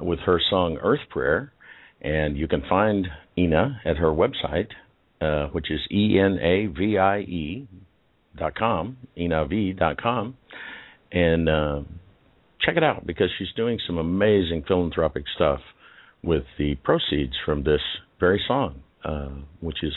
[0.00, 1.52] with her song Earth Prayer,
[2.00, 4.68] and you can find Ena at her website,
[5.20, 7.68] uh, which is e n a v i e
[8.36, 10.36] dot com, enavie dot com,
[11.10, 11.80] and uh,
[12.60, 15.60] check it out because she's doing some amazing philanthropic stuff
[16.22, 17.80] with the proceeds from this
[18.18, 19.28] very song, uh,
[19.60, 19.92] which is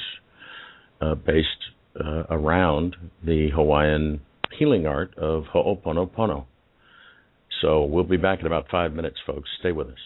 [1.02, 1.48] uh, based
[2.00, 2.96] uh, around
[3.26, 4.22] the Hawaiian
[4.58, 6.46] healing art of Ho'oponopono.
[7.62, 9.50] So we'll be back in about five minutes, folks.
[9.60, 10.00] Stay with us.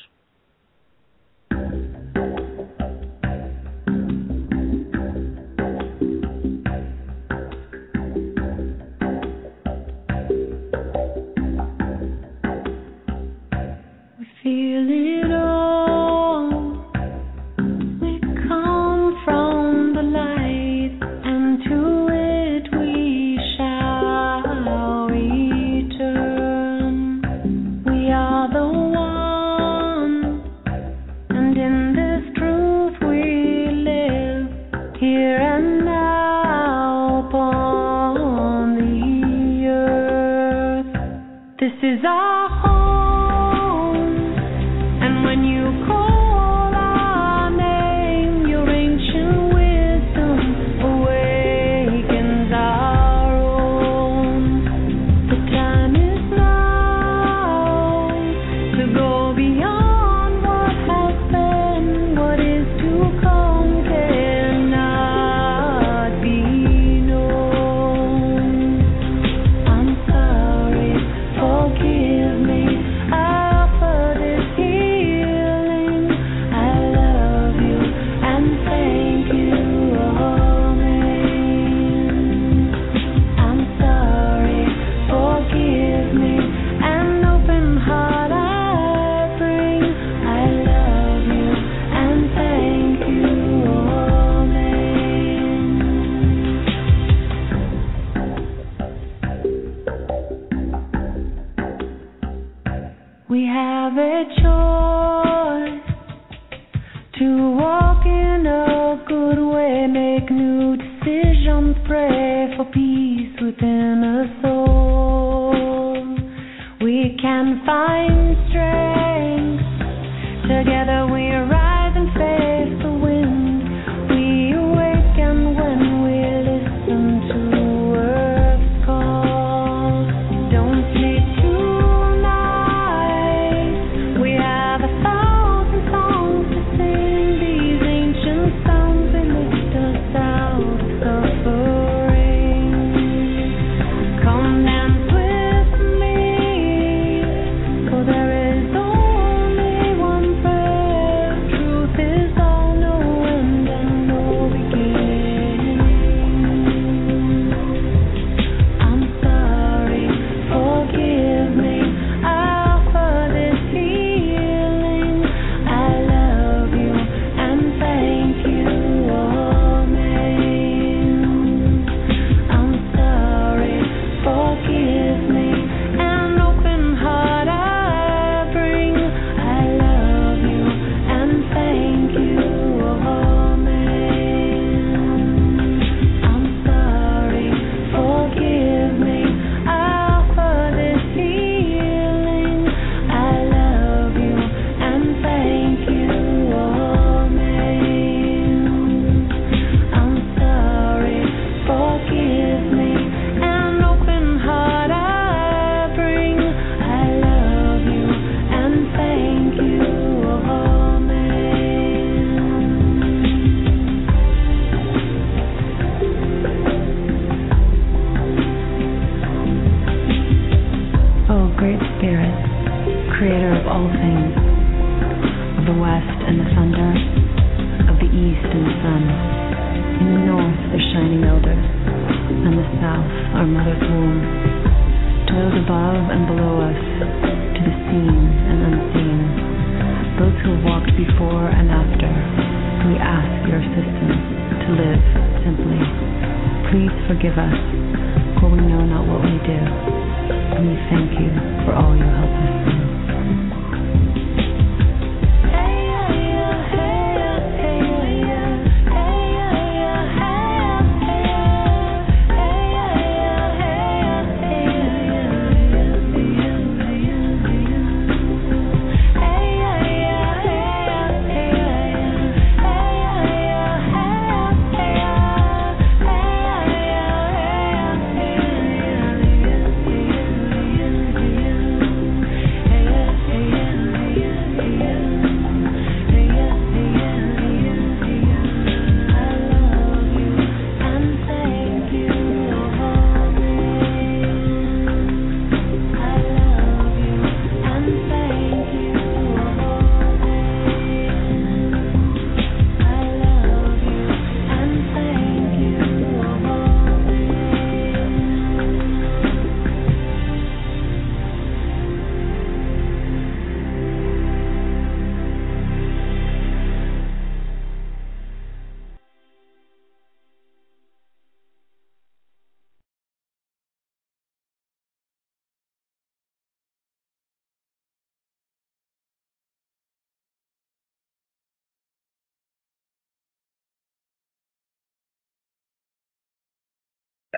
[41.95, 42.34] desire.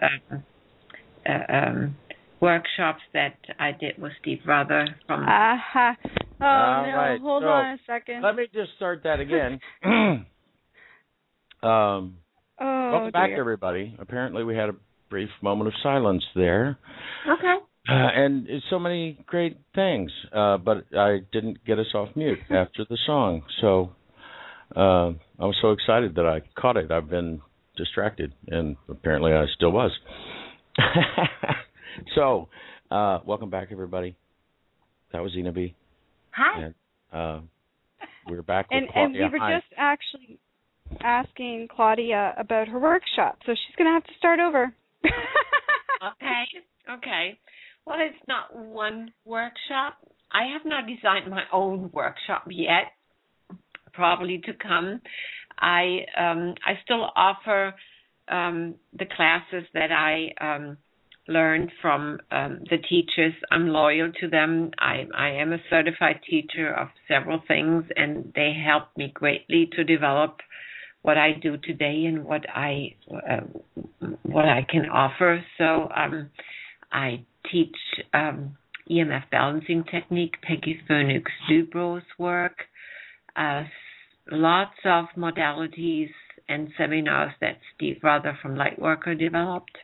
[0.01, 0.35] Uh,
[1.27, 1.95] uh, um,
[2.39, 5.23] workshops that I did with Steve Rother from.
[5.23, 5.97] Aha.
[6.39, 6.95] Oh All no!
[6.95, 8.21] right, Hold so, on a second.
[8.21, 9.59] Let me just start that again.
[9.83, 10.25] um,
[11.63, 13.95] oh welcome back, everybody.
[13.99, 14.75] Apparently, we had a
[15.09, 16.77] brief moment of silence there.
[17.27, 17.55] okay.
[17.89, 22.85] Uh, and so many great things, uh, but I didn't get us off mute after
[22.89, 23.43] the song.
[23.61, 23.91] So
[24.75, 26.91] uh, I was so excited that I caught it.
[26.91, 27.41] I've been
[27.78, 29.91] distracted, and apparently I still was.
[32.15, 32.49] so,
[32.91, 34.15] uh, welcome back, everybody.
[35.13, 35.75] That was Zena B.
[36.32, 36.61] Hi.
[36.65, 36.73] And
[37.13, 37.39] uh,
[38.30, 39.61] we're back with And and we Claudia were Hine.
[39.61, 40.39] just actually
[41.01, 44.73] asking Claudia about her workshop, so she's gonna have to start over.
[45.97, 46.43] Okay.
[46.97, 47.39] Okay.
[47.86, 49.97] Well, it's not one workshop.
[50.32, 52.91] I have not designed my own workshop yet.
[53.93, 55.01] Probably to come.
[55.60, 57.74] I um, I still offer
[58.30, 60.78] um, the classes that I um,
[61.28, 63.34] learned from um, the teachers.
[63.51, 64.72] I'm loyal to them.
[64.80, 69.84] I I am a certified teacher of several things, and they helped me greatly to
[69.84, 70.38] develop
[71.01, 73.41] what I do today and what I uh,
[74.24, 75.43] what I can offer.
[75.58, 76.30] So um,
[76.91, 77.76] I teach
[78.14, 78.58] um,
[78.89, 82.58] EMF balancing technique, Peggy Phoenix Dubro's work,
[83.36, 83.64] uh,
[84.32, 86.09] lots of modalities
[86.49, 89.78] and seminars that Steve Rother from Lightworker developed.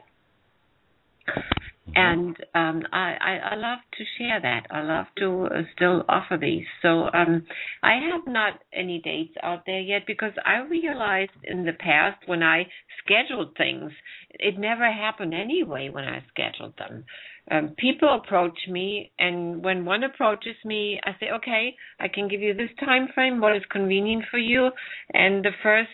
[1.96, 4.68] And um, I, I, I love to share that.
[4.72, 6.66] I love to uh, still offer these.
[6.82, 7.46] So um,
[7.84, 12.42] I have not any dates out there yet because I realized in the past when
[12.42, 12.68] I
[13.04, 13.92] scheduled things,
[14.32, 17.06] it never happened anyway when I scheduled them.
[17.52, 22.42] Um, people approach me, and when one approaches me, I say, "Okay, I can give
[22.42, 23.42] you this time frame.
[23.42, 24.72] What is convenient for you?"
[25.14, 25.90] And the first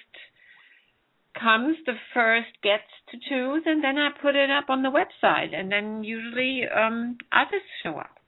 [1.33, 5.53] comes, the first gets to choose, and then I put it up on the website,
[5.53, 8.19] and then usually um, others show up.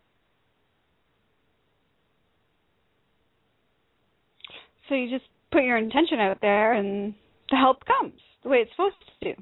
[4.92, 7.14] so you just put your intention out there, and
[7.50, 9.34] the help comes the way it's supposed to.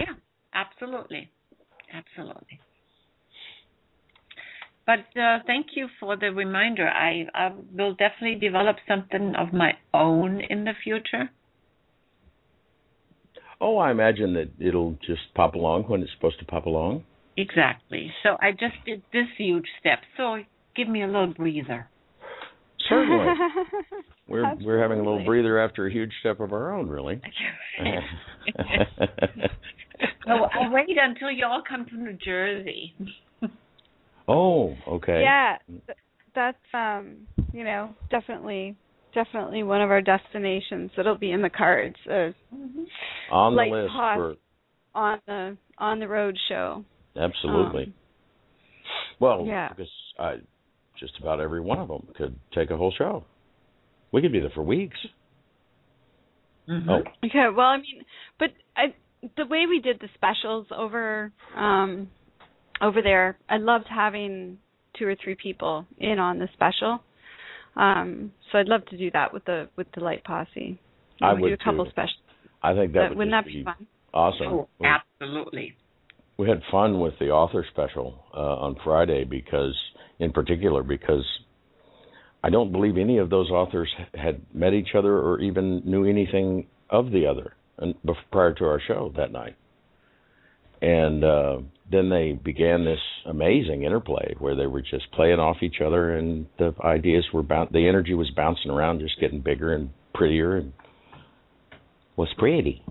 [0.00, 0.14] Yeah,
[0.54, 1.30] absolutely,
[1.92, 2.58] absolutely.
[4.86, 6.88] But uh, thank you for the reminder.
[6.88, 11.30] I, I will definitely develop something of my own in the future.
[13.60, 17.04] Oh, I imagine that it'll just pop along when it's supposed to pop along.
[17.36, 18.12] Exactly.
[18.22, 19.98] So I just did this huge step.
[20.16, 20.36] So
[20.76, 21.88] give me a little breather.
[22.88, 23.34] Certainly.
[24.28, 27.20] We're we're having a little breather after a huge step of our own, really.
[30.26, 32.92] so I'll wait until you all come to New Jersey.
[34.28, 35.22] Oh, okay.
[35.22, 35.56] Yeah,
[36.34, 38.76] that's um, you know, definitely,
[39.14, 42.30] definitely one of our destinations that'll be in the cards uh,
[43.32, 44.34] On the list for
[44.94, 46.84] on the on the road show.
[47.18, 47.84] absolutely.
[47.84, 47.94] Um,
[49.20, 49.68] well, yeah.
[49.70, 50.36] because I
[50.98, 53.24] just about every one of them could take a whole show.
[54.12, 54.96] We could be there for weeks.
[56.68, 56.88] Mhm.
[56.88, 58.02] Oh, Okay, well, I mean,
[58.38, 58.94] but I,
[59.36, 62.10] the way we did the specials over um
[62.80, 64.58] over there, I loved having
[64.98, 67.00] two or three people in on the special.
[67.76, 70.78] Um, so I'd love to do that with the with the light posse.
[71.18, 71.90] You I know, would do a couple too.
[71.90, 72.20] specials.
[72.62, 73.86] I think that But would wouldn't that just be fun?
[74.14, 74.46] Awesome.
[74.46, 75.74] Oh, absolutely.
[76.38, 79.74] we had fun with the author special uh, on Friday because,
[80.18, 81.24] in particular, because
[82.42, 86.66] I don't believe any of those authors had met each other or even knew anything
[86.88, 89.56] of the other and bef- prior to our show that night.
[90.86, 91.56] And uh,
[91.90, 96.46] then they began this amazing interplay where they were just playing off each other, and
[96.60, 100.72] the ideas were boun- the energy was bouncing around, just getting bigger and prettier, and
[102.14, 102.84] was pretty.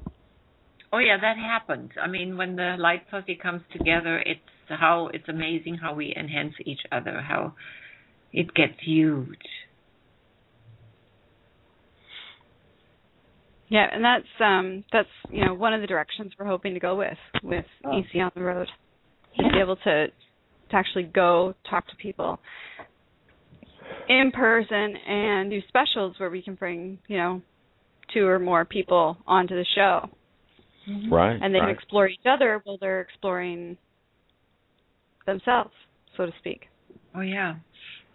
[0.91, 1.91] Oh yeah, that happens.
[2.01, 6.55] I mean, when the light posse comes together, it's how it's amazing how we enhance
[6.65, 7.53] each other, how
[8.33, 9.39] it gets huge.
[13.70, 16.95] Yeah, and that's um that's you know one of the directions we're hoping to go
[16.95, 17.97] with with Oh.
[17.97, 18.68] EC on the road
[19.38, 22.39] to be able to to actually go talk to people
[24.07, 27.41] in person and do specials where we can bring you know
[28.13, 30.09] two or more people onto the show
[31.11, 31.39] Right.
[31.41, 33.76] and they can explore each other while they're exploring
[35.26, 35.72] themselves,
[36.16, 36.68] so to speak.
[37.16, 37.55] Oh yeah.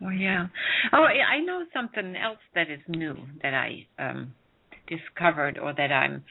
[0.00, 0.46] Oh yeah.
[0.92, 4.32] Oh, I I know something else that is new that I um
[4.90, 6.24] discovered or that I'm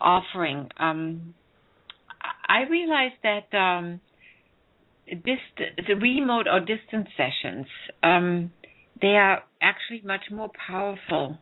[0.00, 0.68] offering.
[0.78, 1.34] Um
[2.48, 4.00] I realized that um
[5.06, 7.66] dist- the remote or distance sessions
[8.02, 8.52] um
[9.00, 11.38] they are actually much more powerful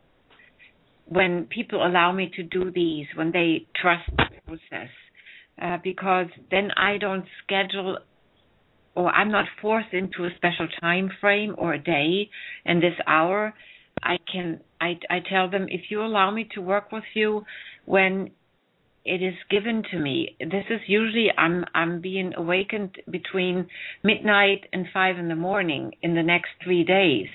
[1.11, 4.89] when people allow me to do these, when they trust the process.
[5.61, 7.99] Uh, because then I don't schedule
[8.95, 12.31] or I'm not forced into a special time frame or a day
[12.65, 13.53] and this hour.
[14.03, 17.45] I can I I tell them if you allow me to work with you
[17.85, 18.31] when
[19.05, 20.37] it is given to me.
[20.41, 23.67] This is usually I'm I'm being awakened between
[24.03, 27.29] midnight and five in the morning in the next three days.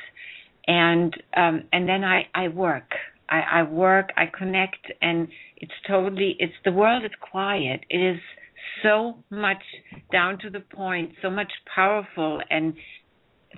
[0.68, 2.92] And um and then I, I work.
[3.28, 5.28] I, I work, I connect and
[5.58, 7.82] it's totally it's the world is quiet.
[7.90, 8.20] It is
[8.84, 9.64] so much
[10.12, 12.74] down to the point, so much powerful and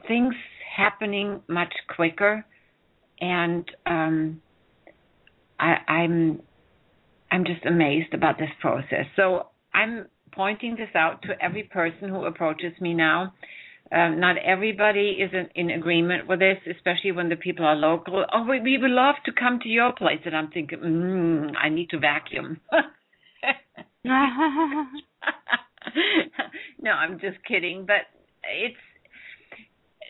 [0.07, 0.33] things
[0.77, 2.45] happening much quicker
[3.21, 4.41] and um
[5.59, 6.41] I I'm
[7.31, 9.05] I'm just amazed about this process.
[9.15, 13.33] So I'm pointing this out to every person who approaches me now.
[13.91, 18.25] Um, not everybody is in, in agreement with this, especially when the people are local.
[18.33, 21.69] Oh, we, we would love to come to your place, and I'm thinking, mm, I
[21.69, 22.59] need to vacuum.
[26.81, 27.85] no, I'm just kidding.
[27.85, 28.07] But
[28.43, 28.75] it's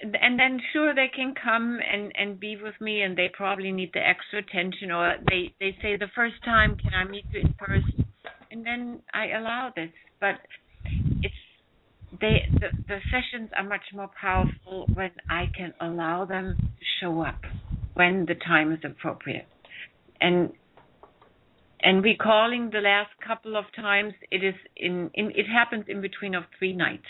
[0.04, 3.92] and then sure they can come and and be with me, and they probably need
[3.94, 7.54] the extra attention, or they they say the first time, can I meet you in
[7.54, 8.06] person?
[8.52, 9.90] And then I allow this,
[10.20, 10.36] but
[11.22, 11.36] it's
[12.20, 17.22] they the, the sessions are much more powerful when I can allow them to show
[17.22, 17.42] up
[17.94, 19.48] when the time is appropriate.
[20.22, 20.52] And
[21.82, 26.36] and recalling the last couple of times it is in, in it happens in between
[26.36, 27.08] of three nights.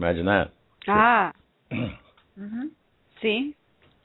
[0.00, 0.52] Imagine that.
[0.88, 1.32] ah,
[1.70, 2.66] hmm
[3.20, 3.54] see?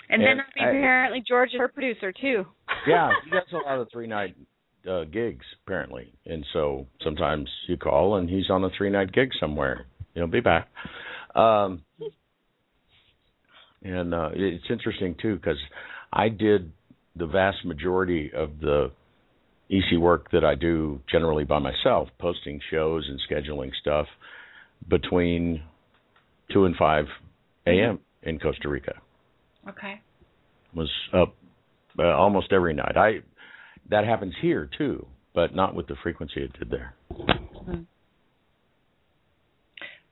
[0.09, 2.45] And Yeah, then I, I- Apparently George is her producer too.
[2.87, 4.35] yeah, he does a lot of three night
[4.89, 9.29] uh, gigs apparently, and so sometimes you call and he's on a three night gig
[9.39, 9.85] somewhere.
[10.15, 10.67] He'll be back.
[11.33, 11.81] Um,
[13.81, 15.57] and uh, it's interesting too because
[16.11, 16.73] I did
[17.15, 18.91] the vast majority of the
[19.69, 24.07] EC work that I do generally by myself, posting shows and scheduling stuff
[24.89, 25.63] between
[26.51, 27.05] two and five
[27.67, 27.99] a.m.
[28.23, 28.93] in Costa Rica
[29.69, 30.01] okay.
[30.73, 31.35] was up
[31.99, 32.97] uh, almost every night.
[32.97, 33.19] I
[33.89, 36.95] that happens here too, but not with the frequency it did there.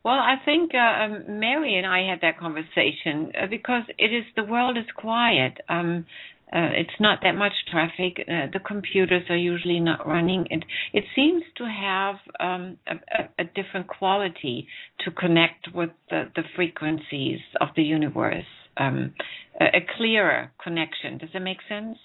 [0.04, 4.26] Well, I think uh, um, Mary and I had that conversation uh, because it is
[4.36, 5.60] the world is quiet.
[5.70, 6.06] Um,
[6.52, 8.18] uh, it's not that much traffic.
[8.20, 10.46] Uh, the computers are usually not running.
[10.50, 10.64] It
[10.94, 14.68] it seems to have um, a, a, different quality
[15.00, 18.46] to connect with the, the frequencies of the universe.
[18.78, 19.14] Um,
[19.60, 21.18] a, a clearer connection.
[21.18, 21.98] Does that make sense?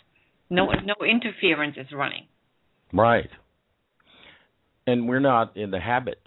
[0.48, 2.26] No no interference is running.
[2.92, 3.30] Right.
[4.86, 6.22] And we're not in the habit,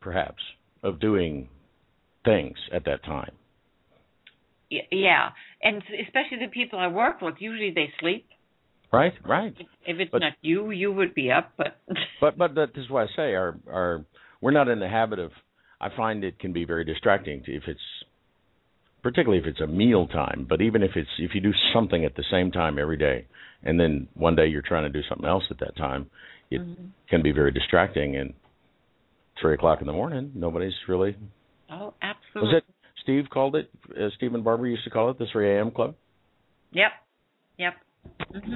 [0.00, 0.42] perhaps,
[0.82, 1.48] of doing
[2.24, 3.30] things at that time.
[4.90, 5.30] Yeah,
[5.62, 7.34] and especially the people I work with.
[7.38, 8.26] Usually they sleep.
[8.92, 9.54] Right, right.
[9.86, 11.52] If it's But- not you, you would be up.
[11.56, 11.78] But
[12.20, 14.04] But but that is why I say our our
[14.40, 15.30] we're not in the habit of.
[15.80, 17.80] I find it can be very distracting if it's,
[19.02, 20.46] particularly if it's a meal time.
[20.48, 23.26] But even if it's if you do something at the same time every day,
[23.64, 26.08] and then one day you're trying to do something else at that time,
[26.50, 26.90] it Mhm.
[27.08, 28.14] can be very distracting.
[28.16, 28.34] And
[29.40, 31.16] three o'clock in the morning, nobody's really.
[31.70, 32.56] oh, Was absolutely.
[32.58, 32.64] it
[33.02, 33.70] Steve called it?
[33.90, 35.70] Uh, Steve and used to call it the 3 a.m.
[35.70, 35.94] club.
[36.72, 36.92] Yep,
[37.58, 37.74] yep.
[38.32, 38.54] hmm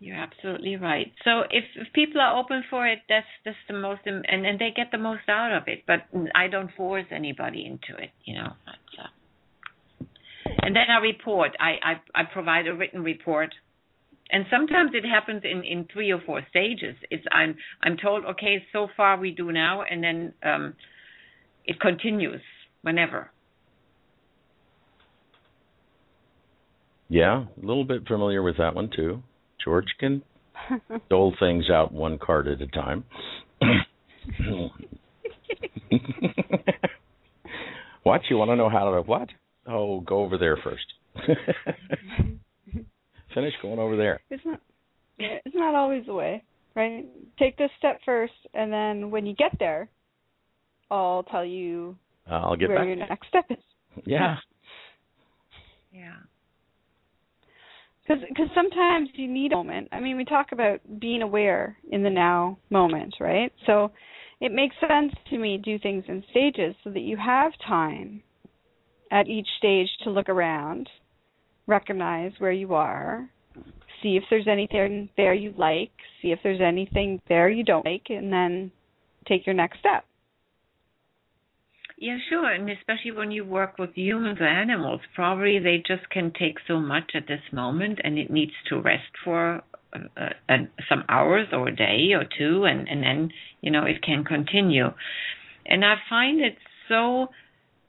[0.00, 1.12] You're absolutely right.
[1.24, 4.70] So if, if people are open for it, that's that's the most and and they
[4.74, 5.84] get the most out of it.
[5.86, 8.52] But I don't force anybody into it, you know.
[8.66, 9.06] Uh,
[10.62, 11.52] and then I report.
[11.60, 13.54] I, I I provide a written report,
[14.30, 16.96] and sometimes it happens in in three or four stages.
[17.10, 20.74] It's I'm I'm told okay, so far we do now, and then um,
[21.66, 22.40] it continues
[22.82, 23.30] whenever.
[27.08, 29.22] Yeah, a little bit familiar with that one too.
[29.64, 30.22] George can
[31.10, 33.04] dole things out one card at a time.
[38.02, 38.22] what?
[38.28, 39.28] You want to know how to what?
[39.68, 40.86] Oh, go over there first.
[43.34, 44.20] Finish going over there.
[44.30, 44.60] It's not.
[45.18, 46.42] It's not always the way,
[46.74, 47.06] right?
[47.38, 49.88] Take this step first, and then when you get there,
[50.90, 51.96] I'll tell you
[52.28, 52.86] I'll get where back.
[52.86, 53.56] your next step is.
[54.04, 54.36] Yeah.
[55.92, 56.16] Yeah.
[58.06, 59.88] Because sometimes you need a moment.
[59.90, 63.52] I mean, we talk about being aware in the now moment, right?
[63.66, 63.90] So
[64.40, 68.22] it makes sense to me do things in stages so that you have time
[69.10, 70.88] at each stage to look around,
[71.66, 73.28] recognize where you are,
[74.02, 75.90] see if there's anything there you like,
[76.22, 78.70] see if there's anything there you don't like, and then
[79.26, 80.04] take your next step.
[81.98, 82.52] Yeah, sure.
[82.52, 86.78] And especially when you work with humans or animals, probably they just can take so
[86.78, 89.62] much at this moment and it needs to rest for
[89.94, 90.56] uh, uh,
[90.88, 93.30] some hours or a day or two and, and then,
[93.62, 94.88] you know, it can continue.
[95.64, 96.56] And I find it
[96.88, 97.28] so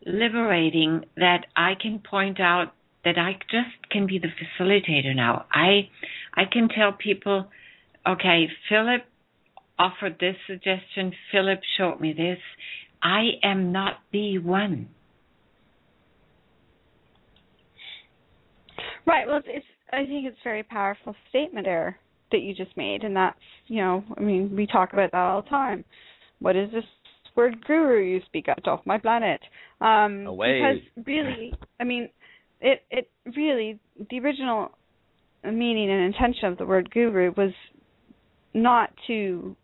[0.06, 2.74] liberating that I can point out
[3.04, 5.46] that I just can be the facilitator now.
[5.52, 5.90] I
[6.34, 7.48] I can tell people,
[8.08, 9.04] okay, Philip
[9.78, 12.40] offered this suggestion, Philip showed me this.
[13.08, 14.90] I am not the one.
[19.06, 19.26] Right.
[19.26, 21.98] Well, it's, it's I think it's a very powerful statement there
[22.34, 25.42] that you just made, and that's you know, I mean, we talk about that all
[25.42, 25.86] the time.
[26.40, 26.84] What is this
[27.34, 29.40] word guru you speak of off my planet?
[29.80, 30.82] Um, Away.
[30.96, 32.10] Because really, I mean,
[32.60, 33.80] it it really
[34.10, 34.72] the original
[35.46, 37.54] meaning and intention of the word guru was
[38.54, 39.56] not to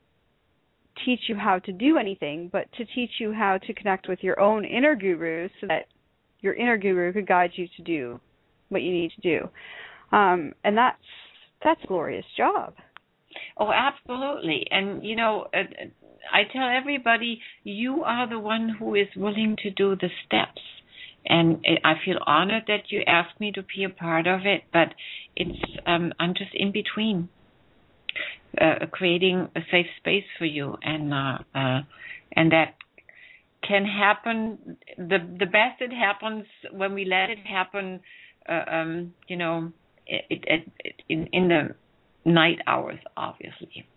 [1.05, 4.39] teach you how to do anything, but to teach you how to connect with your
[4.39, 5.87] own inner guru so that
[6.41, 8.19] your inner guru could guide you to do
[8.69, 9.49] what you need to do.
[10.15, 10.97] Um, and that's
[11.63, 12.73] that's a glorious job.
[13.57, 14.67] Oh, absolutely.
[14.69, 15.63] And you know, uh,
[16.31, 20.61] I tell everybody, you are the one who is willing to do the steps.
[21.25, 24.89] And I feel honored that you asked me to be a part of it, but
[25.37, 27.29] it's um, I'm just in between,
[28.59, 31.79] uh, creating a safe space for you, and uh, uh,
[32.35, 32.75] and that
[33.67, 34.77] can happen.
[34.97, 38.01] The the best it happens when we let it happen.
[38.47, 39.71] Uh, um, you know,
[40.05, 41.75] it, it, it, in in the
[42.29, 43.87] night hours, obviously.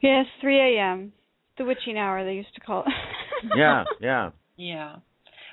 [0.00, 1.12] Yes, 3 a.m.
[1.56, 2.92] The witching hour they used to call it.
[3.56, 4.30] Yeah, yeah.
[4.56, 4.96] Yeah.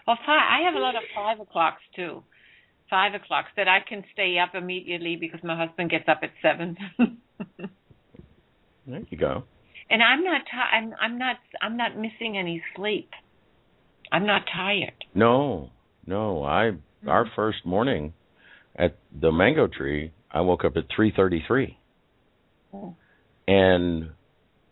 [0.08, 2.24] Well, five, I have a lot of five o'clocks too.
[2.90, 6.78] Five o'clocks that I can stay up immediately because my husband gets up at seven.
[8.88, 9.44] There you go.
[9.90, 10.42] and I'm not.
[10.46, 10.94] Ti- I'm.
[11.02, 11.38] I'm not.
[11.62, 13.10] I'm not missing any sleep.
[14.12, 14.94] I'm not tired.
[15.14, 15.72] No,
[16.06, 16.44] no.
[16.44, 16.72] I
[17.08, 17.36] our mm.
[17.36, 18.14] first morning
[18.76, 21.78] at the mango tree, I woke up at three thirty three.
[22.74, 22.96] Oh.
[23.48, 24.12] And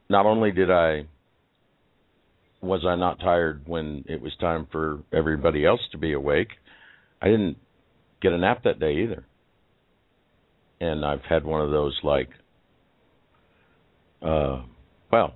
[0.10, 1.08] not only did I
[2.62, 6.50] was I not tired when it was time for everybody else to be awake,
[7.22, 7.58] I didn't
[8.24, 9.26] get a nap that day either.
[10.80, 12.30] And I've had one of those like
[14.22, 14.64] uh
[15.12, 15.36] well,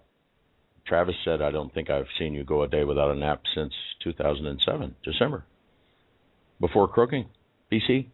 [0.88, 3.73] Travis said I don't think I've seen you go a day without a nap since
[4.03, 5.43] 2007, December.
[6.59, 7.27] Before croaking,
[7.72, 8.07] BC.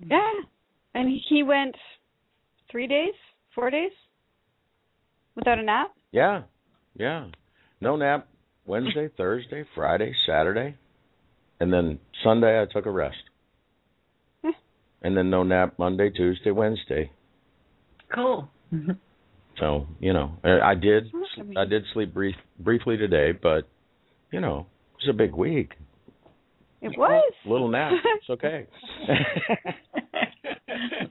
[0.00, 0.32] yeah.
[0.94, 1.76] And he went
[2.70, 3.14] three days,
[3.54, 3.92] four days
[5.36, 5.92] without a nap.
[6.10, 6.42] Yeah.
[6.96, 7.28] Yeah.
[7.80, 8.26] No nap
[8.66, 10.76] Wednesday, Thursday, Friday, Saturday.
[11.60, 13.16] And then Sunday I took a rest.
[14.42, 14.50] Hmm.
[15.02, 17.10] And then no nap Monday, Tuesday, Wednesday.
[18.14, 18.48] Cool.
[19.58, 21.10] So, you know, I I did
[21.56, 23.68] I did sleep brief briefly today, but
[24.30, 25.72] you know, it was a big week.
[26.82, 27.32] It was.
[27.46, 27.92] Little nap.
[28.20, 28.66] It's okay.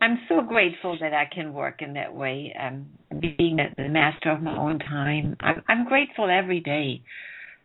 [0.00, 2.86] I'm so grateful that I can work in that way, um,
[3.18, 5.36] being the, the master of my own time.
[5.40, 7.02] I'm, I'm grateful every day.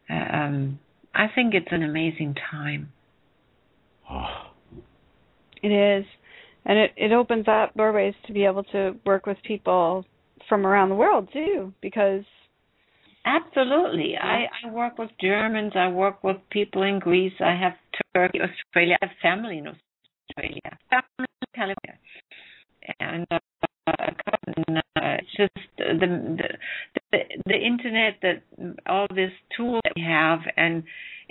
[0.10, 0.80] Uh, um,
[1.13, 2.91] I think it's an amazing time.
[4.09, 4.51] Oh,
[5.61, 6.05] It is,
[6.65, 10.05] and it it opens up doorways to be able to work with people
[10.49, 12.23] from around the world too, because
[13.25, 14.17] Absolutely.
[14.17, 15.73] I, I work with Germans.
[15.75, 17.33] I work with people in Greece.
[17.39, 17.73] I have
[18.15, 18.97] Turkey, Australia.
[19.01, 21.99] I have family in Australia, some in California,
[22.99, 23.39] and uh,
[23.87, 23.93] uh,
[24.95, 26.37] it's just the, the
[27.11, 28.43] the the internet that
[28.87, 30.83] all this tool that we have and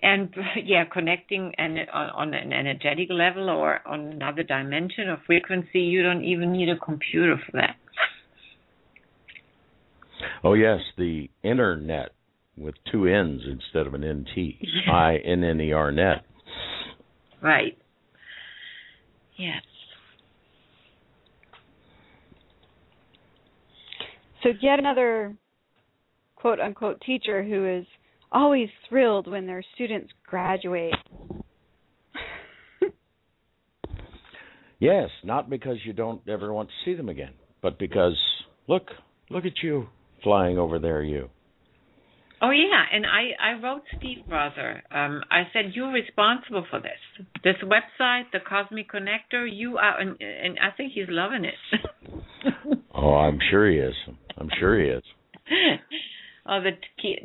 [0.02, 5.80] and yeah connecting and on, on an energetic level or on another dimension of frequency
[5.80, 7.76] you don't even need a computer for that
[10.42, 12.10] Oh yes, the internet
[12.56, 14.58] with two N's instead of an N T.
[14.92, 16.24] I N N E R net.
[17.42, 17.76] right
[19.36, 19.62] yes
[24.42, 25.36] So yet another
[26.36, 27.86] quote unquote teacher who is
[28.32, 30.94] always thrilled when their students graduate.
[34.80, 38.18] Yes, not because you don't ever want to see them again, but because
[38.66, 38.88] look,
[39.28, 39.88] look at you
[40.24, 41.28] flying over there, you.
[42.40, 44.82] Oh yeah, and I I wrote Steve Rother.
[44.90, 47.26] Um, I said you're responsible for this.
[47.44, 49.46] This website, the Cosmic Connector.
[49.46, 51.54] You are, and, and I think he's loving it.
[53.02, 53.94] Oh, I'm sure he is.
[54.36, 55.02] I'm sure he is.
[56.46, 56.72] oh, the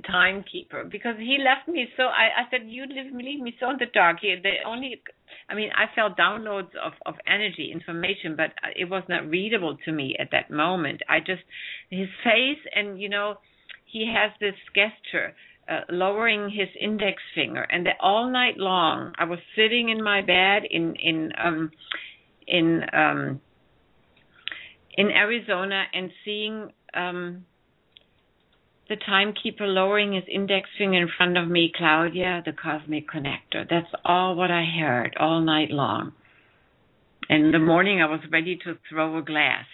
[0.10, 2.04] timekeeper, because he left me so.
[2.04, 4.18] I I said you leave me leave me so in the dark.
[4.22, 5.02] He, they only,
[5.50, 9.92] I mean, I felt downloads of of energy information, but it was not readable to
[9.92, 11.02] me at that moment.
[11.10, 11.44] I just
[11.90, 13.36] his face and you know
[13.86, 15.34] he has this gesture
[15.70, 20.22] uh, lowering his index finger and the, all night long i was sitting in my
[20.22, 21.72] bed in in um
[22.48, 23.42] in um
[24.96, 27.46] in arizona and seeing um
[28.88, 33.92] the timekeeper lowering his index finger in front of me claudia the cosmic connector that's
[34.04, 36.12] all what i heard all night long
[37.30, 39.66] and in the morning i was ready to throw a glass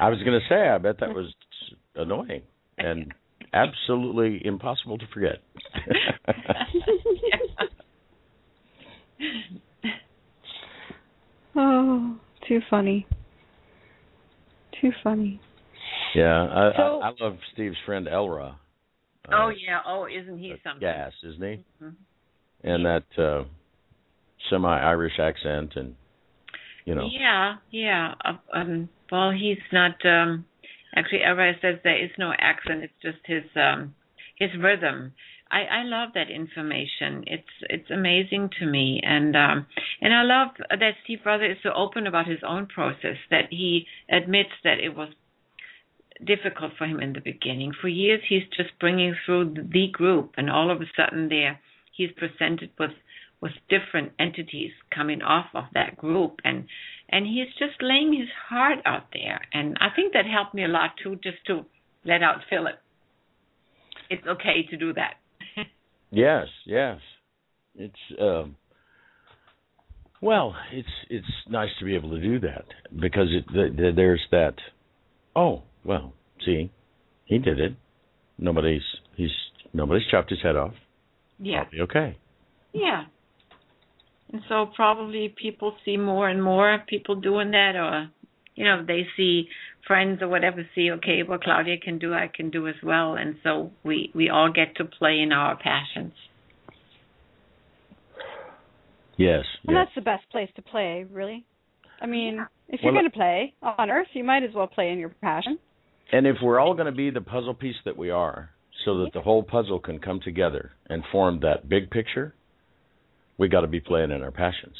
[0.00, 1.34] I was going to say, I bet that was
[1.94, 2.42] annoying
[2.78, 3.12] and
[3.52, 5.38] absolutely impossible to forget.
[11.56, 12.16] Oh,
[12.48, 13.06] too funny.
[14.80, 15.40] Too funny.
[16.14, 18.54] yeah, I, So- I, I love Steve's friend Elra.
[19.28, 21.64] Uh, oh yeah oh isn't he something Gas, isn't he?
[21.84, 21.94] Mhm.
[22.64, 23.44] And that uh
[24.48, 25.94] semi-Irish accent, and
[26.86, 28.14] you know, Yeah, yeah.
[28.24, 29.94] Uh, um, well, he's not.
[30.04, 30.46] Um,
[30.96, 32.82] actually, Elra says there is no accent.
[32.82, 33.94] It's just his um,
[34.36, 35.12] his rhythm.
[35.50, 37.24] I, I love that information.
[37.26, 39.66] It's it's amazing to me, and um,
[40.00, 43.16] and I love that Steve Rother is so open about his own process.
[43.30, 45.08] That he admits that it was
[46.24, 47.72] difficult for him in the beginning.
[47.80, 51.58] For years, he's just bringing through the group, and all of a sudden, there
[52.00, 52.92] he's presented with
[53.40, 56.66] with different entities coming off of that group and
[57.08, 60.68] and he's just laying his heart out there and i think that helped me a
[60.68, 61.64] lot too just to
[62.04, 62.76] let out philip
[64.08, 65.14] it's okay to do that
[66.10, 66.98] yes, yes,
[67.74, 68.56] it's um,
[70.22, 72.64] well, it's it's nice to be able to do that
[72.94, 74.54] because it th- th- there's that.
[75.34, 76.12] Oh well,
[76.44, 76.70] see,
[77.24, 77.74] he did it.
[78.38, 78.82] Nobody's
[79.16, 79.30] he's
[79.72, 80.74] nobody's chopped his head off.
[81.38, 82.16] yeah I'll be okay.
[82.72, 83.04] yeah
[84.32, 88.08] and so probably people see more and more people doing that or
[88.54, 89.48] you know they see
[89.86, 93.36] friends or whatever see okay what claudia can do i can do as well and
[93.42, 96.12] so we we all get to play in our passions
[99.20, 99.84] Yes, And yes.
[99.84, 101.44] that's the best place to play, really.
[102.00, 104.98] I mean, if you're going to play on Earth, you might as well play in
[104.98, 105.58] your passion.
[106.10, 108.48] And if we're all going to be the puzzle piece that we are,
[108.86, 112.34] so that the whole puzzle can come together and form that big picture,
[113.36, 114.76] we got to be playing in our passions.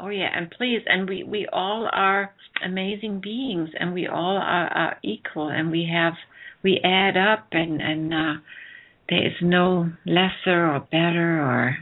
[0.00, 2.32] Oh yeah, and please, and we we all are
[2.64, 6.14] amazing beings, and we all are, are equal, and we have
[6.62, 8.40] we add up, and and uh,
[9.08, 11.76] there is no lesser or better, or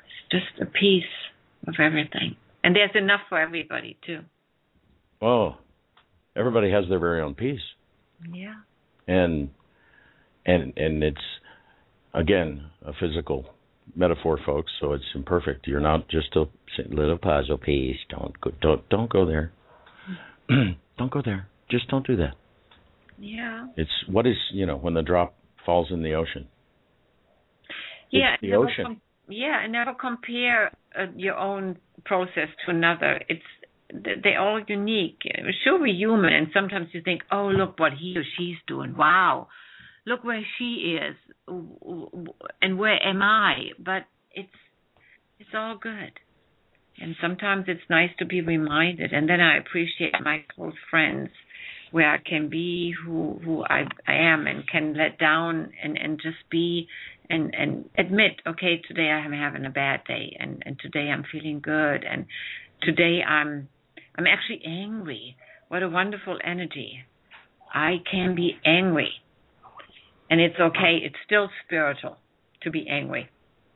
[0.00, 1.04] it's just a piece
[1.66, 4.20] of everything, and there's enough for everybody too.
[5.22, 5.56] Oh,
[6.36, 7.60] everybody has their very own piece,
[8.30, 8.56] Yeah.
[9.08, 9.48] and
[10.44, 11.16] and and it's
[12.12, 13.53] again a physical
[13.94, 14.72] metaphor, folks.
[14.80, 15.66] So it's imperfect.
[15.66, 16.44] You're not just a
[16.88, 17.96] little puzzle piece.
[18.08, 18.50] Don't go.
[18.60, 19.52] Don't don't go there.
[20.98, 21.48] don't go there.
[21.70, 22.34] Just don't do that.
[23.18, 23.66] Yeah.
[23.76, 25.34] It's what is you know when the drop
[25.64, 26.48] falls in the ocean.
[28.10, 28.34] Yeah.
[28.34, 28.84] It's the ocean.
[28.84, 33.22] com- yeah, and never compare uh, your own process to another.
[33.28, 33.42] It's
[34.22, 35.18] they're all unique.
[35.62, 38.94] Sure, we're human, and sometimes you think, "Oh, look what he or she's doing!
[38.96, 39.48] Wow,
[40.06, 41.16] look where she is,
[41.48, 44.48] and where am I?" But it's
[45.38, 46.12] it's all good,
[47.00, 49.12] and sometimes it's nice to be reminded.
[49.12, 51.30] And then I appreciate my close friends,
[51.90, 56.20] where I can be who who I, I am, and can let down and and
[56.20, 56.88] just be
[57.30, 61.58] and and admit okay today i'm having a bad day and and today i'm feeling
[61.58, 62.26] good and
[62.84, 63.68] today I'm
[64.16, 65.36] I'm actually angry.
[65.68, 67.00] What a wonderful energy.
[67.72, 69.10] I can be angry.
[70.30, 70.98] And it's okay.
[71.02, 72.16] It's still spiritual
[72.62, 73.28] to be angry.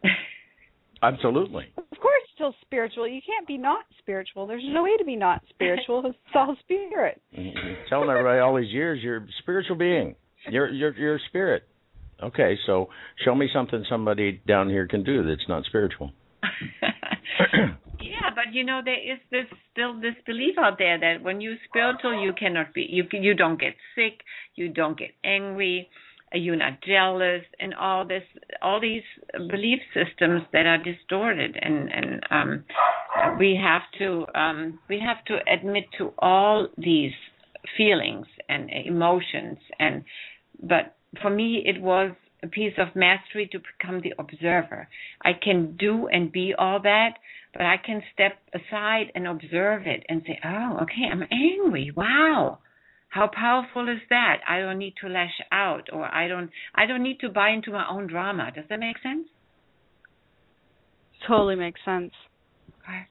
[1.02, 1.66] Absolutely.
[1.76, 3.06] Of course, it's still spiritual.
[3.06, 4.46] You can't be not spiritual.
[4.46, 6.04] There's no way to be not spiritual.
[6.28, 7.20] It's all spirit.
[7.36, 7.88] Mhm.
[7.88, 10.14] Telling everybody all these years you're a spiritual being.
[10.50, 11.64] You're you're you're a spirit.
[12.22, 12.88] Okay, so
[13.24, 16.12] show me something somebody down here can do that's not spiritual.
[18.00, 21.56] yeah, but you know there is this still this belief out there that when you're
[21.68, 24.20] spiritual you cannot be you you don't get sick,
[24.56, 25.88] you don't get angry,
[26.32, 28.22] you're not jealous, and all this
[28.62, 29.02] all these
[29.50, 32.64] belief systems that are distorted, and and um,
[33.38, 37.12] we have to um, we have to admit to all these
[37.76, 40.04] feelings and emotions, and
[40.62, 44.88] but for me it was a piece of mastery to become the observer.
[45.22, 47.14] I can do and be all that,
[47.52, 51.90] but I can step aside and observe it and say, "Oh, okay, I'm angry.
[51.94, 52.58] Wow.
[53.08, 54.40] How powerful is that?
[54.46, 57.72] I don't need to lash out or I don't I don't need to buy into
[57.72, 59.28] my own drama." Does that make sense?
[61.26, 62.12] Totally makes sense.
[62.82, 63.06] Okay.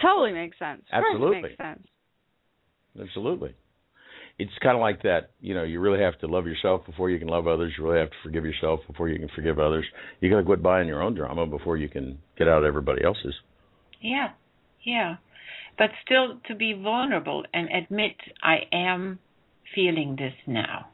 [0.00, 0.82] Totally makes sense.
[0.92, 1.42] Of course it Absolutely.
[1.42, 1.86] makes sense.
[3.00, 3.54] Absolutely.
[4.38, 7.18] It's kind of like that, you know, you really have to love yourself before you
[7.18, 7.72] can love others.
[7.76, 9.84] You really have to forgive yourself before you can forgive others.
[10.20, 13.04] You got to quit buying your own drama before you can get out of everybody
[13.04, 13.34] else's.
[14.00, 14.30] Yeah.
[14.84, 15.16] Yeah.
[15.78, 19.18] But still to be vulnerable and admit I am
[19.74, 20.88] feeling this now.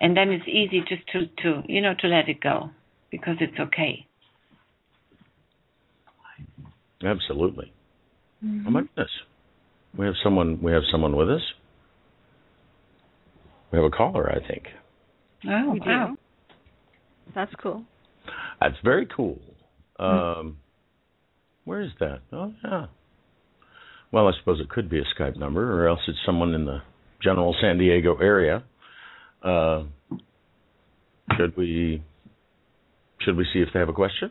[0.00, 2.70] And then it's easy just to to you know to let it go
[3.10, 4.06] because it's okay.
[7.04, 7.72] Absolutely.
[8.42, 9.10] Oh my goodness.
[9.96, 11.42] We have someone we have someone with us.
[13.70, 14.64] We have a caller, I think.
[15.48, 16.08] Oh, We wow.
[16.08, 16.16] do.
[17.34, 17.84] That's cool.
[18.60, 19.38] That's very cool.
[19.98, 20.58] Um,
[21.64, 22.20] where is that?
[22.32, 22.86] Oh, yeah.
[24.12, 26.82] Well, I suppose it could be a Skype number, or else it's someone in the
[27.22, 28.64] general San Diego area.
[29.42, 29.84] Uh,
[31.36, 32.02] should we
[33.20, 34.30] should we see if they have a question?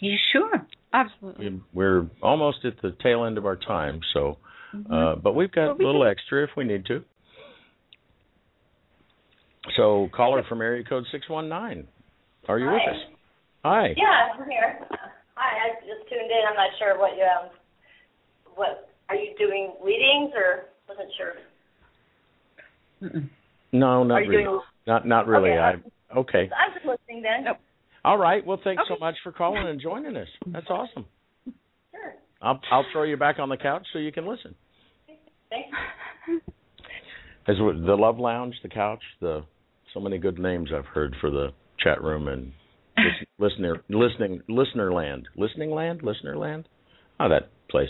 [0.00, 0.66] Yeah, sure?
[0.92, 1.50] Absolutely.
[1.50, 4.38] We- We're almost at the tail end of our time, so
[4.74, 4.92] Mm-hmm.
[4.92, 7.02] uh, but we've got Well, we a little extra if we need to.
[9.76, 11.86] So, caller from area code six one nine.
[12.48, 12.96] Are you with us?
[13.64, 13.94] Hi.
[13.96, 14.78] Yeah, I'm here.
[15.36, 16.42] Hi, I just tuned in.
[16.50, 17.48] I'm not sure what you um,
[18.56, 21.32] what are you doing readings or wasn't sure.
[23.02, 23.28] Mm-mm.
[23.72, 24.44] No, not Are you really.
[24.44, 25.50] doing- Not not really.
[25.50, 26.50] Okay, I okay.
[26.56, 27.44] I'm just listening then.
[27.44, 27.58] Nope.
[28.04, 28.44] All right.
[28.44, 30.28] Well, thanks so much for calling and joining us.
[30.46, 31.04] That's awesome.
[31.90, 32.14] Sure.
[32.40, 34.54] I'll I'll throw you back on the couch so you can listen.
[35.50, 35.68] Thanks.
[37.46, 39.44] As the Love Lounge, the couch, the
[39.94, 41.48] so many good names I've heard for the
[41.78, 42.52] chat room and
[43.38, 46.68] listener listening listener land, listening land, listener land.
[47.20, 47.88] Oh, that place.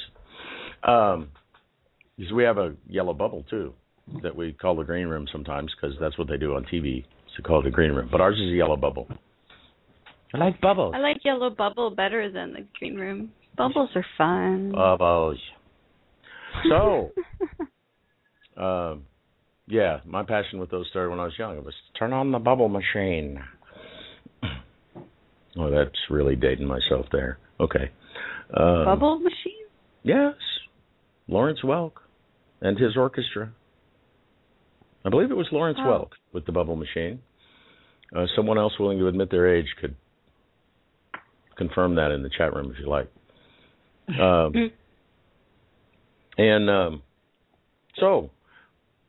[0.83, 1.29] Um,
[2.17, 3.73] because we have a yellow bubble too
[4.23, 7.05] that we call the green room sometimes because that's what they do on TV.
[7.37, 9.07] to call it a green room, but ours is a yellow bubble.
[10.35, 10.95] I like bubbles.
[10.97, 13.31] I like yellow bubble better than the green room.
[13.57, 14.73] Bubbles are fun.
[14.73, 15.39] Bubbles.
[16.69, 17.13] So,
[18.63, 19.05] um,
[19.67, 21.57] yeah, my passion with those started when I was young.
[21.57, 23.41] It was turn on the bubble machine.
[25.61, 27.39] Oh, that's really dating myself there.
[27.59, 27.91] Okay.
[28.57, 29.67] Um, bubble machine?
[30.05, 30.35] Yes,
[31.29, 31.93] Lawrence Welk
[32.61, 33.53] and his orchestra.
[35.05, 35.87] I believe it was Lawrence Oh.
[35.87, 37.21] Welk with the Bubble Machine.
[38.15, 39.95] Uh, someone else willing to admit their age could
[41.57, 43.09] confirm that in the chat room if you like.
[44.09, 44.55] Um,
[46.39, 47.03] and um,
[48.01, 48.31] so,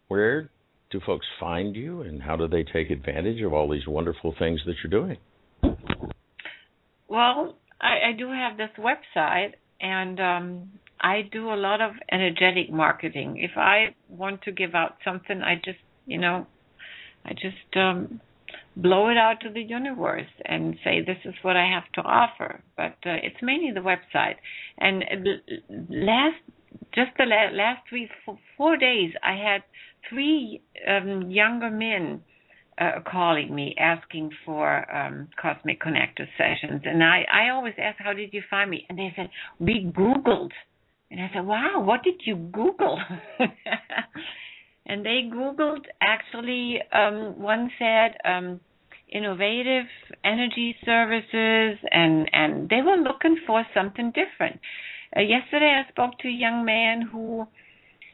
[0.10, 0.50] where
[0.92, 4.60] do folks find you, and how do they take advantage of all these wonderful things
[4.66, 5.18] that you're doing?
[7.08, 10.70] Well, I, I do have this website, and um,
[11.02, 13.38] I do a lot of energetic marketing.
[13.38, 16.48] If I want to give out something, I just, you know,
[17.26, 18.22] I just um,
[18.76, 22.62] blow it out to the universe and say this is what I have to offer.
[22.76, 24.36] But uh, it's mainly the website.
[24.78, 25.04] And
[25.90, 26.42] last,
[26.94, 29.64] just the la- last three, four, four days, I had
[30.10, 32.22] three um, younger men
[32.80, 38.14] uh, calling me asking for um, cosmic connector sessions and I, I always ask how
[38.14, 40.52] did you find me and they said we googled
[41.12, 43.00] and i said wow what did you google?
[44.90, 48.60] And they googled actually um, one said um,
[49.08, 49.86] innovative
[50.26, 54.60] energy services and and they were looking for something different.
[55.16, 57.48] Uh, yesterday i spoke to a young man who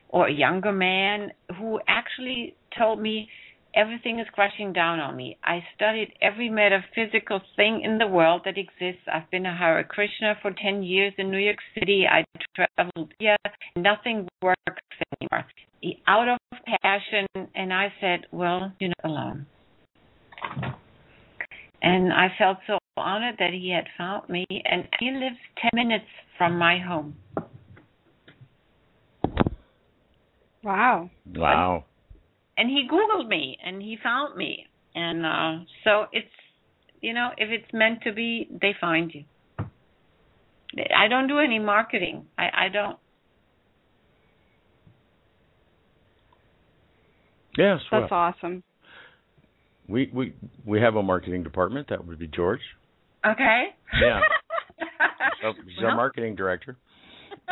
[0.09, 3.29] or a younger man who actually told me
[3.75, 5.37] everything is crashing down on me.
[5.43, 9.03] I studied every metaphysical thing in the world that exists.
[9.11, 12.05] I've been a Hare Krishna for 10 years in New York City.
[12.09, 12.23] I
[12.55, 13.35] traveled here.
[13.75, 14.57] Nothing works
[15.21, 15.45] anymore.
[16.07, 16.39] Out of
[16.81, 19.45] passion, and I said, Well, you're not alone.
[21.81, 26.05] And I felt so honored that he had found me, and he lives 10 minutes
[26.37, 27.15] from my home.
[30.63, 31.11] Wow.
[31.35, 31.85] Wow.
[32.57, 36.27] And he googled me and he found me and uh so it's
[37.01, 39.23] you know if it's meant to be they find you
[40.97, 42.97] i don't do any marketing i i don't
[47.57, 47.79] Yes.
[47.91, 48.63] That's well, awesome.
[49.87, 50.33] we we
[50.65, 51.87] we have a marketing department.
[51.89, 52.61] That would be George.
[53.25, 53.65] okay
[54.01, 54.21] Yeah.
[55.41, 56.77] So he's our marketing director.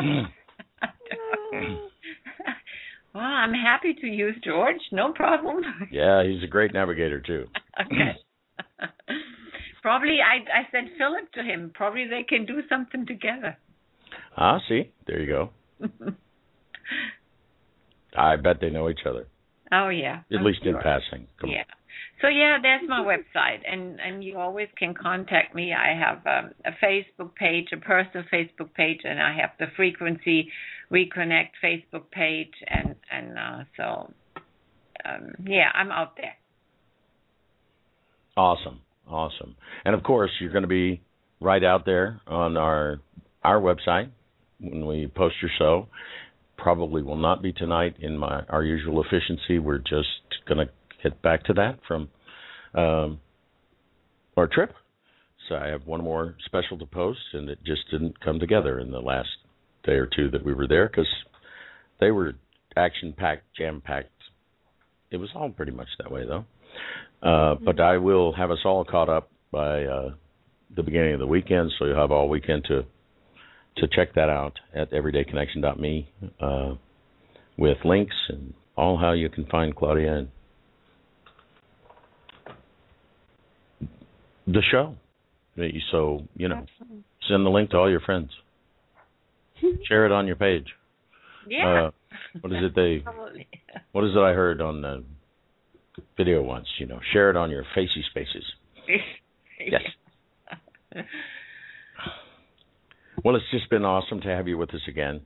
[3.14, 7.46] well i'm happy to use george no problem yeah, he's a great navigator too.
[7.80, 8.16] okay
[9.82, 13.56] probably i i sent philip to him probably they can do something together
[14.36, 15.50] Ah, see, there you go.
[18.16, 19.26] I bet they know each other,
[19.72, 21.26] oh yeah at I'm least in passing.
[21.40, 21.64] Come yeah.
[22.20, 25.72] So yeah, that's my website, and and you always can contact me.
[25.72, 30.48] I have um, a Facebook page, a personal Facebook page, and I have the Frequency
[30.92, 34.12] Reconnect Facebook page, and and uh, so
[35.04, 36.34] um, yeah, I'm out there.
[38.36, 39.56] Awesome, awesome.
[39.84, 41.00] And of course, you're going to be
[41.40, 43.00] right out there on our
[43.42, 44.10] our website
[44.60, 45.88] when we post your show.
[46.56, 49.58] Probably will not be tonight in my our usual efficiency.
[49.58, 50.08] We're just
[50.46, 52.08] going to get back to that from
[52.74, 53.20] um,
[54.36, 54.72] our trip.
[55.48, 58.90] So I have one more special to post, and it just didn't come together in
[58.90, 59.28] the last
[59.84, 61.08] day or two that we were there because
[62.00, 62.34] they were
[62.76, 64.10] action packed, jam packed.
[65.10, 66.44] It was all pretty much that way though.
[67.22, 70.10] Uh, but I will have us all caught up by uh,
[70.74, 72.84] the beginning of the weekend, so you'll have all weekend to
[73.76, 76.08] to check that out at everydayconnection.me
[76.40, 76.74] uh,
[77.58, 80.28] with links and all how you can find Claudia and
[84.46, 84.94] the show.
[85.90, 87.04] So you know, Absolutely.
[87.28, 88.30] send the link to all your friends.
[89.88, 90.66] Share it on your page.
[91.48, 91.88] Yeah.
[91.88, 91.90] Uh,
[92.40, 93.02] what is it they?
[93.06, 93.46] Absolutely.
[93.92, 95.04] What is it I heard on the
[96.16, 96.66] video once?
[96.78, 98.44] You know, share it on your facey spaces.
[99.66, 99.82] Yes.
[103.24, 105.20] Well, it's just been awesome to have you with us again.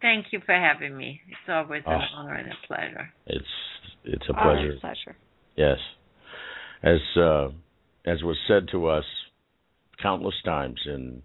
[0.00, 1.20] Thank you for having me.
[1.28, 2.16] It's always an Oh.
[2.16, 3.12] honor and a pleasure.
[3.26, 3.46] It's
[4.04, 4.76] it's a Our pleasure.
[4.80, 5.16] pleasure.
[5.56, 5.78] Yes,
[6.82, 7.48] as uh,
[8.06, 9.04] as was said to us
[10.02, 11.22] countless times in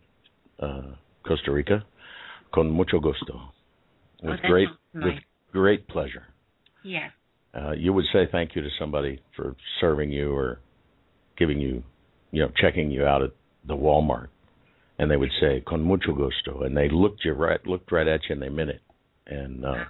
[0.60, 1.84] uh, Costa Rica,
[2.54, 3.34] con mucho gusto,
[4.24, 5.16] Oh, with that great sounds with
[5.52, 6.24] great pleasure.
[6.84, 7.12] Yes.
[7.54, 10.60] Uh, you would say thank you to somebody for serving you or
[11.38, 11.84] giving you,
[12.32, 13.32] you know, checking you out at
[13.68, 14.28] the Walmart,
[14.98, 18.22] and they would say con mucho gusto, and they looked you right looked right at
[18.30, 18.82] you and they meant it,
[19.28, 19.86] and uh,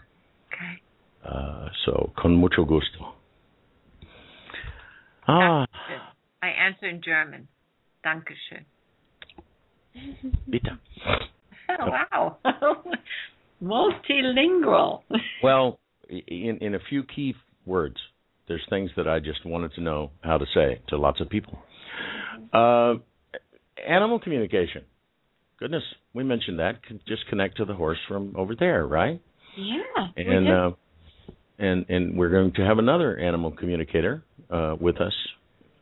[0.54, 0.82] Okay.
[1.26, 3.14] uh, so con mucho gusto.
[5.28, 5.66] Ah,
[6.42, 7.48] I answer in German.
[8.04, 8.66] Dankeschön.
[10.50, 10.80] bitte.
[11.80, 12.38] Oh, wow.
[13.64, 15.02] Multilingual.
[15.44, 15.80] Well,
[16.10, 17.36] in in a few key
[17.66, 17.98] words,
[18.48, 21.60] there's things that I just wanted to know how to say to lots of people.
[22.52, 22.96] Uh,
[23.88, 24.84] animal communication.
[25.60, 25.84] Goodness,
[26.14, 26.80] we mentioned that.
[27.08, 29.22] Just connect to the horse from over there, right?
[29.58, 30.08] Yeah.
[30.18, 30.72] And uh,
[31.60, 35.14] and and we're going to have another animal communicator uh, with us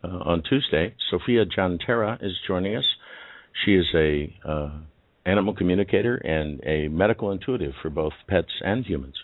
[0.04, 0.94] uh, on Tuesday.
[1.10, 2.86] Sophia Jantera is joining us.
[3.66, 4.72] She is a uh,
[5.26, 9.16] animal communicator and a medical intuitive for both pets and humans,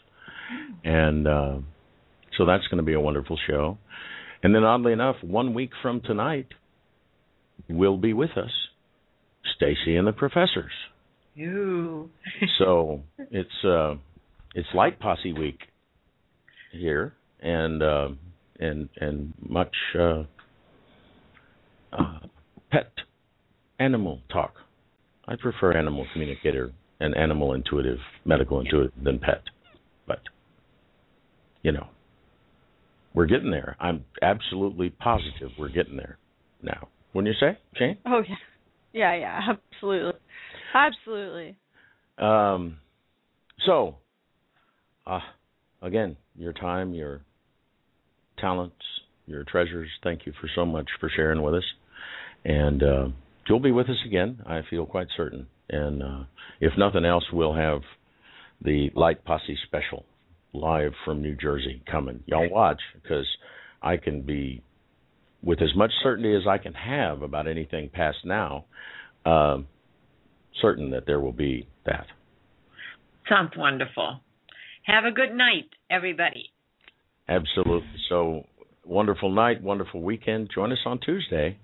[0.83, 1.57] and uh,
[2.37, 3.77] so that's going to be a wonderful show.
[4.43, 6.47] And then, oddly enough, one week from tonight,
[7.69, 8.51] will be with us
[9.55, 10.71] Stacy and the Professors.
[11.33, 12.09] you.
[12.59, 13.01] So
[13.31, 13.95] it's uh,
[14.53, 15.59] it's Light Posse Week
[16.71, 18.09] here, and uh,
[18.59, 20.23] and and much uh,
[21.93, 22.19] uh,
[22.71, 22.91] pet
[23.79, 24.53] animal talk.
[25.27, 29.41] I prefer animal communicator and animal intuitive, medical intuitive than pet,
[30.07, 30.19] but
[31.61, 31.87] you know
[33.13, 33.75] we're getting there.
[33.79, 36.17] I'm absolutely positive we're getting there
[36.61, 36.89] now.
[37.13, 37.97] Wouldn't you say, Shane?
[38.05, 38.35] Oh yeah.
[38.95, 39.41] Yeah, yeah,
[39.73, 40.19] absolutely.
[40.73, 41.57] Absolutely.
[42.17, 42.77] Um,
[43.65, 43.97] so,
[45.05, 45.19] uh,
[45.81, 47.21] again, your time, your
[48.39, 48.75] talents,
[49.25, 49.89] your treasures.
[50.01, 51.63] Thank you for so much for sharing with us.
[52.45, 53.07] And uh,
[53.47, 54.41] you'll be with us again.
[54.45, 55.47] I feel quite certain.
[55.69, 56.23] And uh,
[56.59, 57.81] if nothing else, we'll have
[58.61, 60.05] the Light Posse special
[60.53, 62.23] live from New Jersey coming.
[62.25, 63.27] Y'all watch because
[63.81, 64.63] I can be
[65.43, 68.65] with as much certainty as I can have about anything past now,
[69.25, 69.57] uh,
[70.61, 72.07] certain that there will be that.
[73.29, 74.21] Sounds wonderful.
[74.85, 76.51] Have a good night, everybody.
[77.27, 77.87] Absolutely.
[78.09, 78.45] So
[78.85, 80.49] wonderful night, wonderful weekend.
[80.53, 81.57] Join us on Tuesday.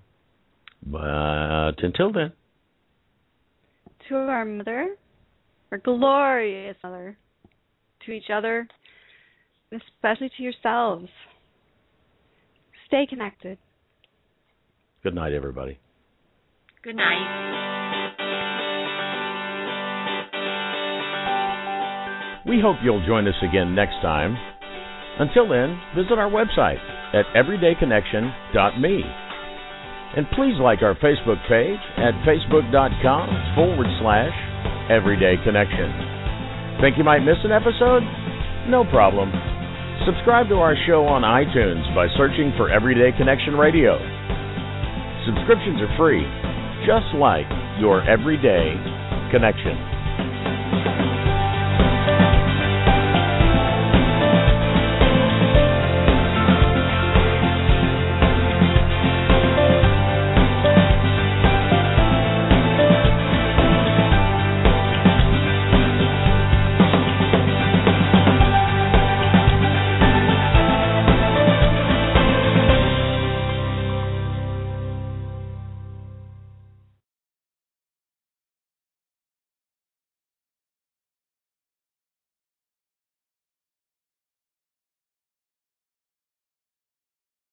[0.84, 2.32] But until then,
[4.08, 4.96] To our mother,
[5.70, 7.16] our glorious mother,
[8.04, 8.66] to each other,
[9.70, 11.08] and especially to yourselves.
[12.86, 13.58] Stay connected.
[15.02, 15.78] good night, everybody.
[16.82, 17.52] Good night.
[22.46, 24.36] We hope you'll join us again next time.
[25.20, 26.80] Until then, visit our website
[27.14, 29.21] at everydayconnection.me.
[30.14, 33.26] And please like our Facebook page at facebook.com
[33.56, 34.34] forward slash
[34.92, 35.88] everyday connection.
[36.84, 38.04] Think you might miss an episode?
[38.68, 39.32] No problem.
[40.04, 43.96] Subscribe to our show on iTunes by searching for Everyday Connection Radio.
[45.24, 46.26] Subscriptions are free,
[46.84, 47.46] just like
[47.80, 48.74] your everyday
[49.30, 50.01] connection.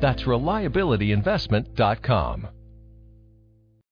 [0.00, 2.48] That's reliabilityinvestment.com.